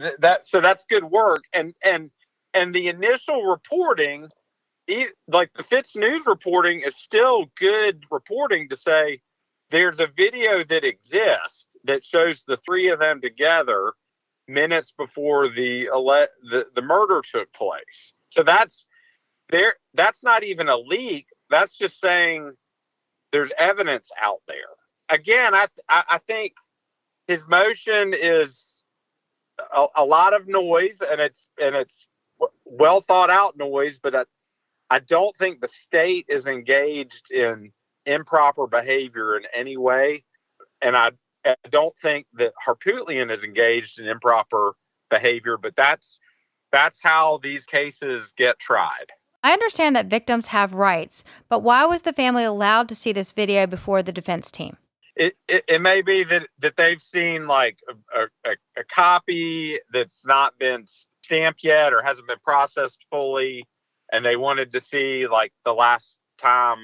th- 0.00 0.14
that 0.20 0.46
so 0.46 0.60
that's 0.60 0.84
good 0.88 1.04
work, 1.04 1.44
and 1.52 1.74
and 1.82 2.10
and 2.54 2.74
the 2.74 2.88
initial 2.88 3.42
reporting, 3.44 4.28
like 5.28 5.52
the 5.54 5.62
Fitz 5.62 5.96
News 5.96 6.26
reporting, 6.26 6.80
is 6.80 6.96
still 6.96 7.46
good 7.58 8.04
reporting 8.10 8.68
to 8.68 8.76
say 8.76 9.20
there's 9.70 10.00
a 10.00 10.06
video 10.06 10.64
that 10.64 10.84
exists 10.84 11.68
that 11.84 12.04
shows 12.04 12.44
the 12.46 12.56
three 12.56 12.88
of 12.88 12.98
them 12.98 13.20
together 13.20 13.92
minutes 14.48 14.92
before 14.96 15.48
the 15.48 15.88
ele- 15.88 16.26
the, 16.50 16.66
the 16.74 16.82
murder 16.82 17.22
took 17.22 17.52
place. 17.52 18.12
So 18.28 18.42
that's 18.42 18.88
there. 19.50 19.74
That's 19.94 20.24
not 20.24 20.44
even 20.44 20.68
a 20.68 20.76
leak. 20.76 21.26
That's 21.48 21.76
just 21.76 22.00
saying 22.00 22.52
there's 23.32 23.50
evidence 23.56 24.10
out 24.20 24.42
there. 24.46 24.56
Again, 25.08 25.54
I 25.54 25.66
I, 25.88 26.04
I 26.10 26.18
think 26.26 26.54
his 27.28 27.46
motion 27.48 28.12
is 28.14 28.82
a, 29.74 29.86
a, 29.96 30.04
lot 30.04 30.34
of 30.34 30.48
noise, 30.48 31.00
and 31.00 31.20
it's 31.20 31.48
and 31.60 31.74
it's 31.74 32.08
well 32.64 33.00
thought 33.00 33.30
out 33.30 33.56
noise, 33.56 33.98
but 33.98 34.14
I, 34.14 34.24
I 34.90 34.98
don't 34.98 35.36
think 35.36 35.60
the 35.60 35.68
state 35.68 36.26
is 36.28 36.46
engaged 36.46 37.30
in 37.32 37.72
improper 38.06 38.66
behavior 38.66 39.36
in 39.36 39.44
any 39.54 39.76
way, 39.76 40.24
and 40.82 40.96
I 40.96 41.12
I 41.44 41.54
don't 41.70 41.96
think 41.96 42.26
that 42.34 42.52
Harpootlian 42.66 43.32
is 43.32 43.44
engaged 43.44 43.98
in 43.98 44.06
improper 44.06 44.74
behavior, 45.08 45.56
but 45.56 45.76
that's 45.76 46.20
that's 46.72 47.00
how 47.02 47.38
these 47.42 47.66
cases 47.66 48.34
get 48.36 48.58
tried. 48.58 49.12
I 49.42 49.52
understand 49.52 49.96
that 49.96 50.06
victims 50.06 50.46
have 50.46 50.74
rights, 50.74 51.24
but 51.48 51.60
why 51.60 51.84
was 51.86 52.02
the 52.02 52.12
family 52.12 52.44
allowed 52.44 52.88
to 52.90 52.94
see 52.94 53.12
this 53.12 53.32
video 53.32 53.66
before 53.66 54.02
the 54.02 54.12
defense 54.12 54.50
team? 54.50 54.76
It, 55.16 55.34
it, 55.48 55.64
it 55.66 55.80
may 55.80 56.02
be 56.02 56.24
that, 56.24 56.46
that 56.60 56.76
they've 56.76 57.00
seen 57.00 57.46
like 57.46 57.78
a, 58.14 58.26
a, 58.44 58.56
a 58.76 58.84
copy 58.84 59.78
that's 59.92 60.24
not 60.26 60.58
been 60.58 60.84
stamped 61.22 61.64
yet 61.64 61.92
or 61.92 62.02
hasn't 62.02 62.28
been 62.28 62.38
processed 62.44 63.04
fully, 63.10 63.66
and 64.12 64.24
they 64.24 64.36
wanted 64.36 64.72
to 64.72 64.80
see 64.80 65.26
like 65.26 65.52
the 65.64 65.72
last 65.72 66.18
time 66.38 66.78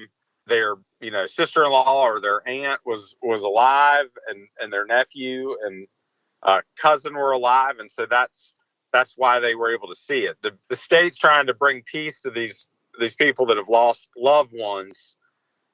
their 0.46 0.76
you 1.00 1.10
know 1.10 1.26
sister-in-law 1.26 2.02
or 2.02 2.20
their 2.20 2.46
aunt 2.48 2.80
was 2.84 3.16
was 3.22 3.42
alive 3.42 4.06
and 4.28 4.46
and 4.60 4.72
their 4.72 4.86
nephew 4.86 5.56
and 5.64 5.86
uh, 6.42 6.60
cousin 6.76 7.14
were 7.14 7.32
alive 7.32 7.78
and 7.78 7.90
so 7.90 8.06
that's 8.08 8.54
that's 8.96 9.14
why 9.16 9.40
they 9.40 9.54
were 9.54 9.74
able 9.74 9.88
to 9.88 9.94
see 9.94 10.20
it. 10.20 10.36
The, 10.42 10.52
the 10.70 10.76
state's 10.76 11.18
trying 11.18 11.46
to 11.46 11.54
bring 11.54 11.82
peace 11.82 12.20
to 12.20 12.30
these 12.30 12.66
these 12.98 13.14
people 13.14 13.44
that 13.46 13.58
have 13.58 13.68
lost 13.68 14.08
loved 14.16 14.52
ones. 14.54 15.16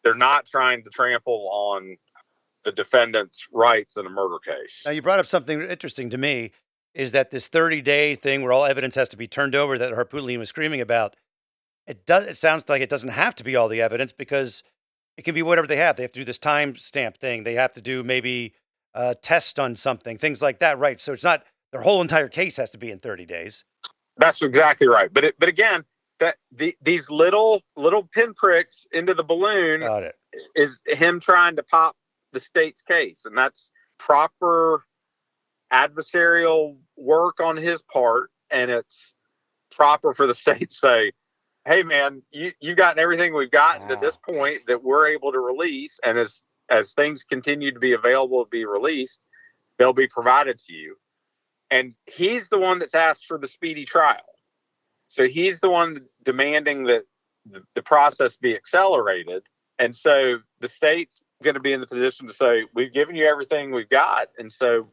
They're 0.03 0.15
not 0.15 0.47
trying 0.47 0.83
to 0.83 0.91
trample 0.91 1.49
on 1.53 1.97
the 2.65 2.73
defendant's 2.73 3.47
rights 3.53 3.97
in 3.97 4.07
a 4.07 4.11
murder 4.11 4.39
case. 4.45 4.83
Now 4.85 4.91
you 4.91 5.03
brought 5.03 5.21
up 5.21 5.27
something 5.27 5.63
interesting 5.63 6.11
to 6.11 6.19
me 6.19 6.51
is 6.95 7.13
that 7.13 7.31
this 7.31 7.47
30 7.47 7.81
day 7.81 8.17
thing 8.17 8.43
where 8.43 8.53
all 8.53 8.65
evidence 8.65 8.97
has 8.97 9.09
to 9.11 9.17
be 9.17 9.29
turned 9.29 9.55
over 9.55 9.79
that 9.79 9.93
Harpootlian 9.93 10.39
was 10.39 10.49
screaming 10.49 10.81
about 10.81 11.15
it 11.87 12.07
does 12.07 12.27
it 12.27 12.37
sounds 12.37 12.65
like 12.69 12.83
it 12.83 12.91
doesn't 12.91 13.11
have 13.11 13.35
to 13.37 13.45
be 13.45 13.57
all 13.57 13.69
the 13.69 13.81
evidence 13.81 14.13
because 14.13 14.63
it 15.17 15.25
can 15.25 15.35
be 15.35 15.43
whatever 15.43 15.67
they 15.67 15.77
have. 15.77 15.97
They 15.97 16.03
have 16.03 16.13
to 16.13 16.21
do 16.21 16.25
this 16.25 16.39
time 16.39 16.77
stamp 16.77 17.19
thing. 17.19 17.45
They 17.45 17.55
have 17.55 17.73
to 17.75 17.81
do 17.81 18.03
maybe 18.03 18.55
a 18.95 19.15
test 19.15 19.59
on 19.59 19.77
something, 19.77 20.19
things 20.19 20.41
like 20.41 20.59
that, 20.61 20.79
right? 20.79 21.01
So 21.01 21.13
it's 21.13 21.25
not 21.25 21.45
their 21.71 21.83
whole 21.83 22.01
entire 22.01 22.29
case 22.29 22.57
has 22.57 22.71
to 22.71 22.79
be 22.79 22.91
in 22.91 22.99
30 22.99 23.27
days. 23.27 23.65
That's 24.17 24.43
exactly 24.43 24.87
right. 24.87 25.13
But 25.13 25.25
it, 25.25 25.35
but 25.39 25.49
again, 25.49 25.85
that 26.21 26.37
the, 26.53 26.77
these 26.83 27.11
little 27.11 27.63
little 27.77 28.05
pinpricks 28.05 28.87
into 28.93 29.15
the 29.15 29.25
balloon 29.25 29.81
Got 29.81 30.05
it. 30.05 30.15
is 30.55 30.81
him 30.87 31.19
trying 31.19 31.57
to 31.57 31.63
pop 31.63 31.97
the 32.33 32.41
state's 32.41 32.83
case, 32.83 33.25
and 33.25 33.37
that's 33.37 33.71
proper 33.99 34.85
adversarial 35.73 36.77
work 36.97 37.41
on 37.41 37.57
his 37.57 37.83
part, 37.83 38.31
and 38.51 38.71
it's 38.71 39.15
proper 39.71 40.15
for 40.15 40.27
the 40.27 40.35
state 40.35 40.71
to 40.71 40.75
say, 40.75 41.13
"Hey, 41.65 41.83
man, 41.83 42.23
you 42.31 42.53
you've 42.61 42.77
gotten 42.77 42.99
everything 42.99 43.35
we've 43.35 43.51
gotten 43.51 43.89
to 43.89 43.97
this 43.97 44.17
point 44.17 44.67
that 44.67 44.83
we're 44.83 45.09
able 45.09 45.33
to 45.33 45.39
release, 45.39 46.01
and 46.05 46.19
as 46.19 46.43
as 46.69 46.93
things 46.93 47.25
continue 47.25 47.73
to 47.73 47.81
be 47.81 47.93
available 47.93 48.45
to 48.45 48.51
be 48.51 48.65
released, 48.65 49.21
they'll 49.79 49.93
be 49.93 50.09
provided 50.09 50.59
to 50.59 50.73
you." 50.73 50.97
And 51.71 51.95
he's 52.07 52.49
the 52.49 52.59
one 52.59 52.79
that's 52.79 52.95
asked 52.95 53.27
for 53.27 53.39
the 53.39 53.49
speedy 53.49 53.85
trial, 53.85 54.21
so 55.09 55.27
he's 55.27 55.61
the 55.61 55.71
one 55.71 56.07
demanding 56.23 56.85
that 56.85 57.05
the, 57.47 57.63
the 57.75 57.83
process 57.83 58.37
be 58.37 58.55
accelerated. 58.55 59.43
And 59.79 59.95
so 59.97 60.39
the 60.61 60.69
state's 60.69 61.21
going 61.43 61.55
to 61.55 61.61
be 61.61 61.73
in 61.73 61.81
the 61.81 61.87
position 61.87 62.27
to 62.29 62.33
say, 62.33 62.67
we've 62.75 62.93
given 62.93 63.17
you 63.17 63.27
everything 63.27 63.73
we've 63.73 63.89
got. 63.89 64.29
And 64.39 64.53
so 64.53 64.89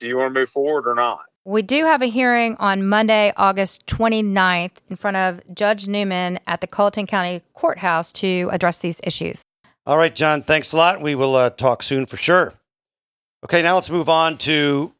do 0.00 0.06
you 0.06 0.16
want 0.16 0.34
to 0.34 0.40
move 0.40 0.50
forward 0.50 0.86
or 0.86 0.94
not? 0.94 1.24
We 1.46 1.62
do 1.62 1.84
have 1.84 2.02
a 2.02 2.06
hearing 2.06 2.56
on 2.58 2.88
Monday, 2.88 3.32
August 3.36 3.86
29th, 3.86 4.72
in 4.90 4.96
front 4.96 5.16
of 5.16 5.40
Judge 5.54 5.86
Newman 5.86 6.40
at 6.48 6.60
the 6.60 6.66
Colleton 6.66 7.06
County 7.06 7.40
Courthouse 7.54 8.10
to 8.14 8.48
address 8.50 8.78
these 8.78 9.00
issues. 9.04 9.44
All 9.86 9.96
right, 9.96 10.12
John, 10.12 10.42
thanks 10.42 10.72
a 10.72 10.76
lot. 10.76 11.00
We 11.00 11.14
will 11.14 11.36
uh, 11.36 11.50
talk 11.50 11.84
soon 11.84 12.06
for 12.06 12.16
sure. 12.16 12.54
Okay, 13.44 13.62
now 13.62 13.76
let's 13.76 13.88
move 13.88 14.08
on 14.08 14.38
to 14.38 14.92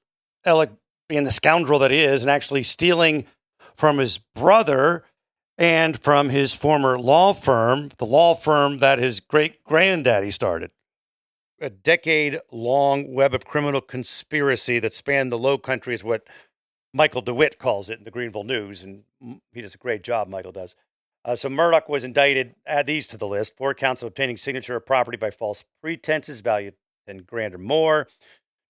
Alec 0.45 0.71
being 1.09 1.25
the 1.25 1.33
scoundrel 1.33 1.81
that 1.81 1.91
he 1.91 1.99
is 1.99 2.23
and 2.23 2.31
actually 2.31 2.63
stealing 2.63 3.27
from 3.75 3.99
his 3.99 4.19
brother 4.19 5.03
and 5.59 6.01
from 6.01 6.29
his 6.29 6.55
former 6.55 6.97
law 6.97 7.33
firm, 7.33 7.91
the 7.99 8.07
law 8.07 8.37
firm 8.37 8.79
that 8.79 9.01
his 9.01 9.19
great 9.19 9.65
granddaddy 9.65 10.31
started. 10.31 10.71
A 11.59 11.71
decade 11.71 12.41
long 12.53 13.15
web 13.15 13.33
of 13.33 13.47
criminal 13.47 13.81
conspiracy 13.81 14.79
that 14.79 14.93
spanned 14.93 15.33
the 15.33 15.39
low 15.39 15.57
country 15.57 15.95
is 15.95 16.05
what 16.05 16.27
Michael 16.93 17.23
DeWitt 17.23 17.59
calls 17.59 17.89
it 17.89 17.99
in 17.99 18.05
the 18.05 18.11
Greenville 18.11 18.45
News. 18.45 18.83
And 18.83 19.05
he 19.53 19.63
does 19.63 19.75
a 19.75 19.79
great 19.79 20.03
job, 20.03 20.29
Michael 20.29 20.53
does. 20.53 20.77
Uh, 21.25 21.35
so 21.35 21.49
Murdaugh 21.49 21.89
was 21.89 22.05
indicted. 22.05 22.55
Add 22.67 22.87
these 22.87 23.07
to 23.09 23.17
the 23.17 23.27
list: 23.27 23.57
four 23.57 23.75
counts 23.75 24.03
of 24.03 24.09
obtaining 24.09 24.37
signature 24.37 24.77
of 24.77 24.85
property 24.85 25.17
by 25.17 25.31
false 25.31 25.65
pretenses, 25.83 26.41
valued 26.41 26.75
ten 27.07 27.19
grand 27.19 27.55
or 27.55 27.59
more. 27.59 28.07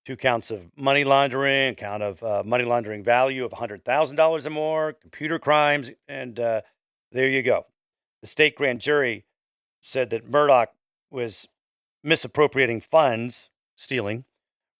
Two 0.06 0.16
counts 0.16 0.52
of 0.52 0.70
money 0.76 1.02
laundering, 1.02 1.74
count 1.74 2.02
of 2.04 2.22
uh, 2.22 2.44
money 2.46 2.64
laundering 2.64 3.02
value 3.02 3.44
of 3.44 3.52
hundred 3.52 3.84
thousand 3.84 4.16
dollars 4.16 4.46
or 4.46 4.50
more, 4.50 4.92
computer 4.92 5.40
crimes, 5.40 5.90
and 6.06 6.38
uh, 6.38 6.60
there 7.10 7.28
you 7.28 7.42
go. 7.42 7.66
The 8.22 8.28
state 8.28 8.54
grand 8.54 8.80
jury 8.80 9.24
said 9.82 10.10
that 10.10 10.30
Murdaugh 10.30 10.68
was 11.10 11.48
misappropriating 12.06 12.80
funds, 12.80 13.50
stealing, 13.74 14.24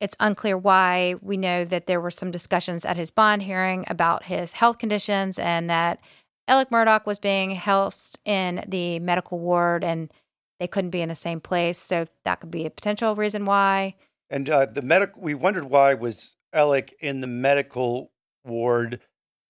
It's 0.00 0.16
unclear 0.20 0.56
why. 0.56 1.16
We 1.20 1.36
know 1.36 1.64
that 1.64 1.86
there 1.86 2.00
were 2.00 2.10
some 2.10 2.30
discussions 2.30 2.84
at 2.84 2.96
his 2.96 3.10
bond 3.10 3.42
hearing 3.42 3.84
about 3.88 4.24
his 4.24 4.54
health 4.54 4.78
conditions 4.78 5.38
and 5.38 5.68
that 5.70 6.00
Alec 6.46 6.70
Murdaugh 6.70 7.06
was 7.06 7.18
being 7.18 7.54
housed 7.54 8.18
in 8.24 8.64
the 8.66 8.98
medical 9.00 9.38
ward 9.38 9.82
and 9.84 10.12
they 10.60 10.66
couldn't 10.66 10.90
be 10.90 11.00
in 11.00 11.08
the 11.08 11.14
same 11.14 11.40
place. 11.40 11.78
So 11.78 12.06
that 12.24 12.40
could 12.40 12.50
be 12.50 12.66
a 12.66 12.70
potential 12.70 13.14
reason 13.16 13.44
why. 13.44 13.94
And 14.30 14.48
uh, 14.48 14.66
the 14.66 14.82
medical, 14.82 15.22
we 15.22 15.34
wondered 15.34 15.64
why 15.64 15.94
was 15.94 16.36
Alec 16.52 16.94
in 17.00 17.20
the 17.20 17.26
medical 17.26 18.12
ward 18.44 19.00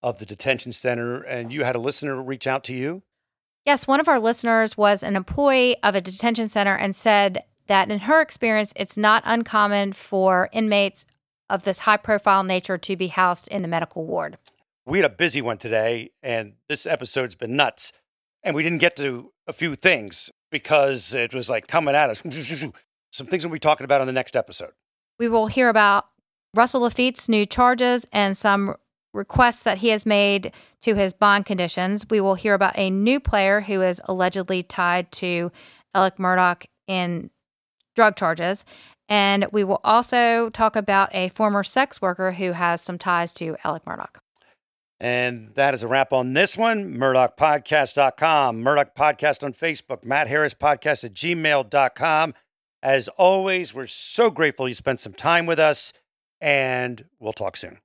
of 0.05 0.19
the 0.19 0.25
detention 0.25 0.71
center, 0.71 1.23
and 1.23 1.51
you 1.51 1.63
had 1.63 1.75
a 1.75 1.79
listener 1.79 2.21
reach 2.21 2.45
out 2.45 2.63
to 2.63 2.73
you. 2.73 3.01
Yes, 3.65 3.87
one 3.87 3.99
of 3.99 4.07
our 4.07 4.19
listeners 4.19 4.77
was 4.77 5.01
an 5.01 5.15
employee 5.15 5.77
of 5.81 5.95
a 5.95 5.99
detention 5.99 6.47
center 6.47 6.75
and 6.75 6.95
said 6.95 7.43
that 7.65 7.89
in 7.89 8.01
her 8.01 8.21
experience, 8.21 8.71
it's 8.75 8.95
not 8.95 9.23
uncommon 9.25 9.93
for 9.93 10.47
inmates 10.51 11.07
of 11.49 11.63
this 11.63 11.79
high 11.79 11.97
profile 11.97 12.43
nature 12.43 12.77
to 12.77 12.95
be 12.95 13.07
housed 13.07 13.47
in 13.47 13.63
the 13.63 13.67
medical 13.67 14.05
ward. 14.05 14.37
We 14.85 14.99
had 14.99 15.11
a 15.11 15.15
busy 15.15 15.41
one 15.41 15.57
today, 15.57 16.11
and 16.21 16.53
this 16.69 16.85
episode's 16.85 17.33
been 17.33 17.55
nuts. 17.55 17.91
And 18.43 18.55
we 18.55 18.61
didn't 18.61 18.81
get 18.81 18.95
to 18.97 19.31
a 19.47 19.53
few 19.53 19.73
things 19.73 20.29
because 20.51 21.15
it 21.15 21.33
was 21.33 21.49
like 21.49 21.65
coming 21.65 21.95
at 21.95 22.11
us. 22.11 22.21
Some 23.11 23.25
things 23.25 23.43
we'll 23.43 23.53
be 23.53 23.59
talking 23.59 23.85
about 23.85 24.01
on 24.01 24.07
the 24.07 24.13
next 24.13 24.35
episode. 24.35 24.73
We 25.17 25.27
will 25.29 25.47
hear 25.47 25.67
about 25.67 26.05
Russell 26.53 26.81
Lafitte's 26.81 27.27
new 27.27 27.47
charges 27.47 28.05
and 28.13 28.37
some 28.37 28.75
requests 29.15 29.63
that 29.63 29.79
he 29.79 29.89
has 29.89 30.05
made 30.05 30.51
to 30.81 30.95
his 30.95 31.13
bond 31.13 31.45
conditions. 31.45 32.05
We 32.09 32.21
will 32.21 32.35
hear 32.35 32.53
about 32.53 32.77
a 32.77 32.89
new 32.89 33.19
player 33.19 33.61
who 33.61 33.81
is 33.81 34.01
allegedly 34.05 34.61
tied 34.61 35.11
to 35.13 35.51
Alec 35.93 36.17
Murdaugh 36.17 36.65
in 36.87 37.29
drug 37.95 38.15
charges. 38.15 38.65
And 39.07 39.47
we 39.51 39.63
will 39.63 39.81
also 39.83 40.49
talk 40.49 40.75
about 40.75 41.13
a 41.13 41.29
former 41.29 41.63
sex 41.63 42.01
worker 42.01 42.33
who 42.33 42.51
has 42.51 42.81
some 42.81 42.97
ties 42.97 43.31
to 43.33 43.55
Alec 43.63 43.85
Murdaugh. 43.85 44.09
And 44.99 45.53
that 45.55 45.73
is 45.73 45.83
a 45.83 45.87
wrap 45.87 46.13
on 46.13 46.33
this 46.33 46.57
one. 46.57 46.95
MurdaughPodcast.com, 46.95 48.63
Murdaugh 48.63 48.95
Podcast 48.97 49.43
on 49.43 49.53
Facebook, 49.53 50.03
Matt 50.05 50.27
Harris 50.27 50.53
Podcast 50.53 51.03
at 51.03 51.13
gmail.com. 51.13 52.33
As 52.81 53.07
always, 53.09 53.73
we're 53.73 53.87
so 53.87 54.29
grateful 54.29 54.67
you 54.67 54.75
spent 54.75 54.99
some 54.99 55.13
time 55.13 55.45
with 55.45 55.59
us, 55.59 55.91
and 56.39 57.05
we'll 57.19 57.33
talk 57.33 57.57
soon. 57.57 57.79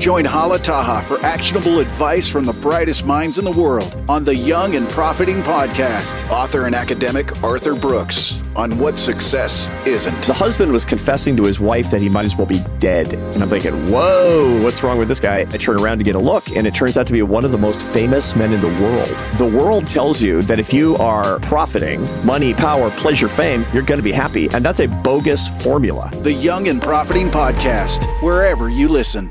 Join 0.00 0.24
Hala 0.24 0.58
Taha 0.58 1.06
for 1.06 1.22
actionable 1.22 1.78
advice 1.78 2.26
from 2.26 2.46
the 2.46 2.54
brightest 2.54 3.04
minds 3.04 3.36
in 3.36 3.44
the 3.44 3.50
world 3.50 4.02
on 4.08 4.24
the 4.24 4.34
Young 4.34 4.74
and 4.74 4.88
Profiting 4.88 5.42
Podcast. 5.42 6.16
Author 6.30 6.64
and 6.64 6.74
academic 6.74 7.42
Arthur 7.42 7.74
Brooks 7.74 8.40
on 8.56 8.78
what 8.78 8.98
success 8.98 9.68
isn't. 9.86 10.18
The 10.22 10.32
husband 10.32 10.72
was 10.72 10.86
confessing 10.86 11.36
to 11.36 11.44
his 11.44 11.60
wife 11.60 11.90
that 11.90 12.00
he 12.00 12.08
might 12.08 12.24
as 12.24 12.34
well 12.34 12.46
be 12.46 12.60
dead. 12.78 13.12
And 13.12 13.42
I'm 13.42 13.50
thinking, 13.50 13.74
whoa, 13.92 14.62
what's 14.62 14.82
wrong 14.82 14.98
with 14.98 15.08
this 15.08 15.20
guy? 15.20 15.40
I 15.40 15.44
turn 15.44 15.78
around 15.78 15.98
to 15.98 16.04
get 16.04 16.14
a 16.14 16.18
look, 16.18 16.48
and 16.48 16.66
it 16.66 16.74
turns 16.74 16.96
out 16.96 17.06
to 17.08 17.12
be 17.12 17.20
one 17.20 17.44
of 17.44 17.52
the 17.52 17.58
most 17.58 17.86
famous 17.88 18.34
men 18.34 18.52
in 18.54 18.62
the 18.62 18.82
world. 18.82 19.14
The 19.36 19.44
world 19.44 19.86
tells 19.86 20.22
you 20.22 20.40
that 20.42 20.58
if 20.58 20.72
you 20.72 20.96
are 20.96 21.38
profiting, 21.40 22.00
money, 22.24 22.54
power, 22.54 22.90
pleasure, 22.92 23.28
fame, 23.28 23.66
you're 23.74 23.82
going 23.82 23.98
to 24.00 24.04
be 24.04 24.12
happy. 24.12 24.48
And 24.54 24.64
that's 24.64 24.80
a 24.80 24.88
bogus 24.88 25.48
formula. 25.62 26.10
The 26.22 26.32
Young 26.32 26.68
and 26.68 26.80
Profiting 26.80 27.28
Podcast, 27.28 28.02
wherever 28.22 28.70
you 28.70 28.88
listen. 28.88 29.30